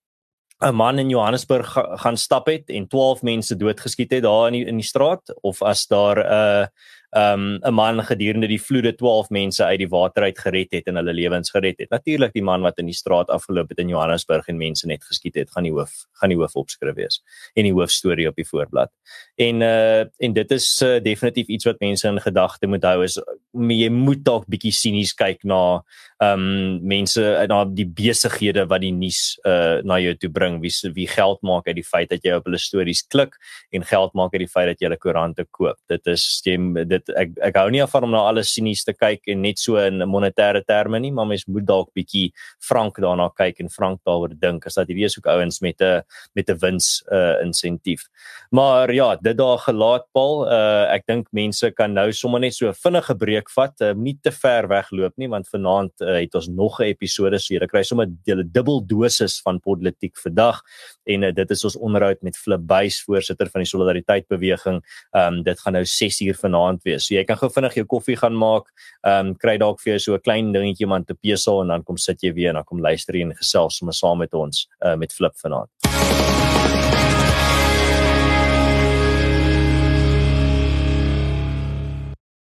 'n 0.63 0.75
man 0.75 0.99
in 0.99 1.09
Johannesburg 1.09 1.73
gaan 2.01 2.17
stap 2.17 2.47
het 2.47 2.69
en 2.71 2.87
12 2.89 3.23
mense 3.23 3.57
doodgeskiet 3.57 4.11
het 4.11 4.23
daar 4.23 4.47
in 4.47 4.53
die, 4.53 4.65
in 4.67 4.77
die 4.77 4.87
straat 4.87 5.35
of 5.43 5.63
as 5.63 5.87
daar 5.87 6.19
'n 6.19 6.27
uh, 6.33 6.67
um 7.15 7.59
'n 7.63 7.75
man 7.75 8.05
gedurende 8.05 8.47
die 8.47 8.63
vloede 8.63 8.95
12 8.95 9.29
mense 9.31 9.65
uit 9.65 9.79
die 9.79 9.89
water 9.89 10.23
uit 10.23 10.39
gered 10.39 10.73
het 10.73 10.87
en 10.87 10.97
hulle 10.97 11.13
lewens 11.13 11.51
gered 11.51 11.79
het. 11.79 11.91
Natuurlik 11.91 12.33
die 12.33 12.43
man 12.43 12.61
wat 12.61 12.79
in 12.79 12.87
die 12.87 12.95
straat 12.95 13.29
afgeloop 13.31 13.69
het 13.69 13.79
in 13.79 13.89
Johannesburg 13.89 14.49
en 14.49 14.57
mense 14.57 14.87
net 14.87 15.05
geskiet 15.05 15.35
het, 15.35 15.51
gaan 15.51 15.63
die 15.63 15.73
hoof 15.73 16.07
gaan 16.13 16.29
die 16.29 16.39
hoof 16.39 16.55
opskrif 16.55 16.95
wees 16.95 17.23
en 17.55 17.63
die 17.63 17.73
hoofstorie 17.73 18.29
op 18.29 18.35
die 18.35 18.49
voorblad. 18.49 18.91
En 19.37 19.61
uh 19.61 20.01
en 20.19 20.33
dit 20.33 20.51
is 20.51 20.83
uh, 20.83 21.01
definitief 21.03 21.47
iets 21.47 21.65
wat 21.65 21.79
mense 21.79 22.09
in 22.09 22.21
gedagte 22.21 22.67
moet 22.67 22.83
hou 22.83 23.05
is 23.05 23.19
jy 23.55 23.89
moet 23.91 24.23
dalk 24.27 24.47
bietjie 24.51 24.73
sinies 24.75 25.15
kyk 25.15 25.45
na 25.45 25.83
um 26.23 26.79
mense 26.87 27.23
na 27.51 27.65
die 27.65 27.87
besighede 27.87 28.65
wat 28.71 28.83
die 28.85 28.93
nuus 28.95 29.37
uh 29.47 29.81
na 29.87 29.99
jou 30.03 30.15
toe 30.19 30.31
bring 30.31 30.61
wie 30.63 30.73
wie 30.95 31.07
geld 31.11 31.41
maak 31.43 31.69
uit 31.69 31.77
die 31.79 31.87
feit 31.87 32.11
dat 32.11 32.25
jy 32.25 32.37
op 32.39 32.47
hulle 32.49 32.59
stories 32.59 33.03
klik 33.11 33.35
en 33.75 33.85
geld 33.85 34.15
maak 34.15 34.35
uit 34.35 34.45
die 34.45 34.51
feit 34.51 34.71
dat 34.71 34.81
jy 34.81 34.89
hulle 34.89 35.01
koerante 35.01 35.47
koop. 35.51 35.79
Dit 35.91 36.07
is 36.11 36.25
jy 36.47 36.57
dit 36.91 37.15
ek 37.17 37.35
ek 37.51 37.59
hou 37.61 37.69
nie 37.71 37.83
af 37.83 37.95
van 37.95 38.07
om 38.09 38.15
na 38.15 38.25
alles 38.29 38.53
sinies 38.55 38.85
te 38.85 38.95
kyk 38.95 39.27
en 39.33 39.43
net 39.43 39.59
so 39.59 39.79
in 39.83 40.05
monetêre 40.09 40.65
terme 40.67 41.01
nie, 41.01 41.13
maar 41.13 41.29
mens 41.31 41.47
moet 41.47 41.67
dalk 41.67 41.91
bietjie 41.95 42.31
frank 42.63 43.01
daarna 43.03 43.31
kyk 43.35 43.61
en 43.61 43.71
frank 43.71 44.01
daaroor 44.07 44.35
dink 44.35 44.67
as 44.67 44.79
dat 44.79 44.91
hierdie 44.91 45.09
is 45.09 45.19
ook 45.19 45.31
ouens 45.31 45.61
met 45.61 45.81
'n 45.81 46.03
met 46.35 46.51
'n 46.51 46.59
wins 46.61 47.03
uh 47.11 47.43
insentief. 47.43 48.09
Maar 48.51 48.93
ja, 48.93 49.17
dit 49.17 49.37
daar 49.37 49.59
gelaat 49.59 50.07
Paul, 50.13 50.47
uh 50.47 50.95
ek 50.95 51.07
dink 51.07 51.27
mense 51.33 51.71
kan 51.71 51.93
nou 51.93 52.13
sommer 52.13 52.41
net 52.41 52.55
so 52.55 52.73
vinnige 52.73 53.15
breek 53.15 53.44
vat, 53.51 53.81
uh, 53.81 53.93
nie 53.93 54.17
te 54.23 54.33
ver 54.33 54.69
wegloop 54.69 55.13
nie 55.17 55.29
want 55.29 55.49
vanaand 55.49 55.93
uh, 56.01 56.17
het 56.21 56.35
ons 56.35 56.49
nog 56.49 56.81
'n 56.81 56.85
episode 56.85 57.39
so 57.39 57.55
jy 57.55 57.67
kry 57.67 57.83
sommer 57.83 58.07
'n 58.07 58.51
dubbel 58.53 58.81
dosis 58.87 59.41
van 59.43 59.61
politiek 59.61 60.17
vandag 60.17 60.63
en 61.07 61.23
uh, 61.23 61.33
dit 61.33 61.51
is 61.51 61.65
ons 61.65 61.77
onderhoud 61.77 62.23
met 62.23 62.37
Flip 62.37 62.61
Buys 62.61 63.03
voorsitter 63.03 63.51
van 63.51 63.61
die 63.61 63.69
Solidariteit 63.69 64.29
beweging. 64.29 64.83
Um 65.13 65.43
dit 65.43 65.61
gaan 65.61 65.73
nou 65.73 65.85
6 65.85 66.21
uur 66.21 66.35
vanaand 66.35 66.83
wees 66.83 66.95
wees. 66.95 67.09
So 67.09 67.17
jy 67.17 67.25
kan 67.29 67.39
gou 67.41 67.51
vinnig 67.53 67.79
jou 67.79 67.87
koffie 67.91 68.17
gaan 68.21 68.37
maak, 68.39 68.71
ehm 69.05 69.33
um, 69.33 69.35
kry 69.35 69.57
dalk 69.59 69.83
vir 69.83 69.95
jou 69.95 69.99
so 69.99 70.15
'n 70.15 70.25
klein 70.25 70.53
dingetjie 70.53 70.87
om 70.87 70.95
aan 70.95 71.05
te 71.05 71.15
pesel 71.15 71.63
en 71.63 71.69
dan 71.69 71.83
kom 71.83 71.97
sit 71.97 72.23
jy 72.23 72.33
weer 72.33 72.49
en 72.51 72.61
dan 72.61 72.65
kom 72.65 72.81
luister 72.81 73.15
jy 73.15 73.23
en 73.23 73.35
gesels 73.35 73.79
sommer 73.79 73.95
saam 73.95 74.19
met 74.19 74.35
ons 74.35 74.69
uh, 74.85 74.97
met 74.97 75.13
Flip 75.13 75.35
vanaand. 75.37 76.04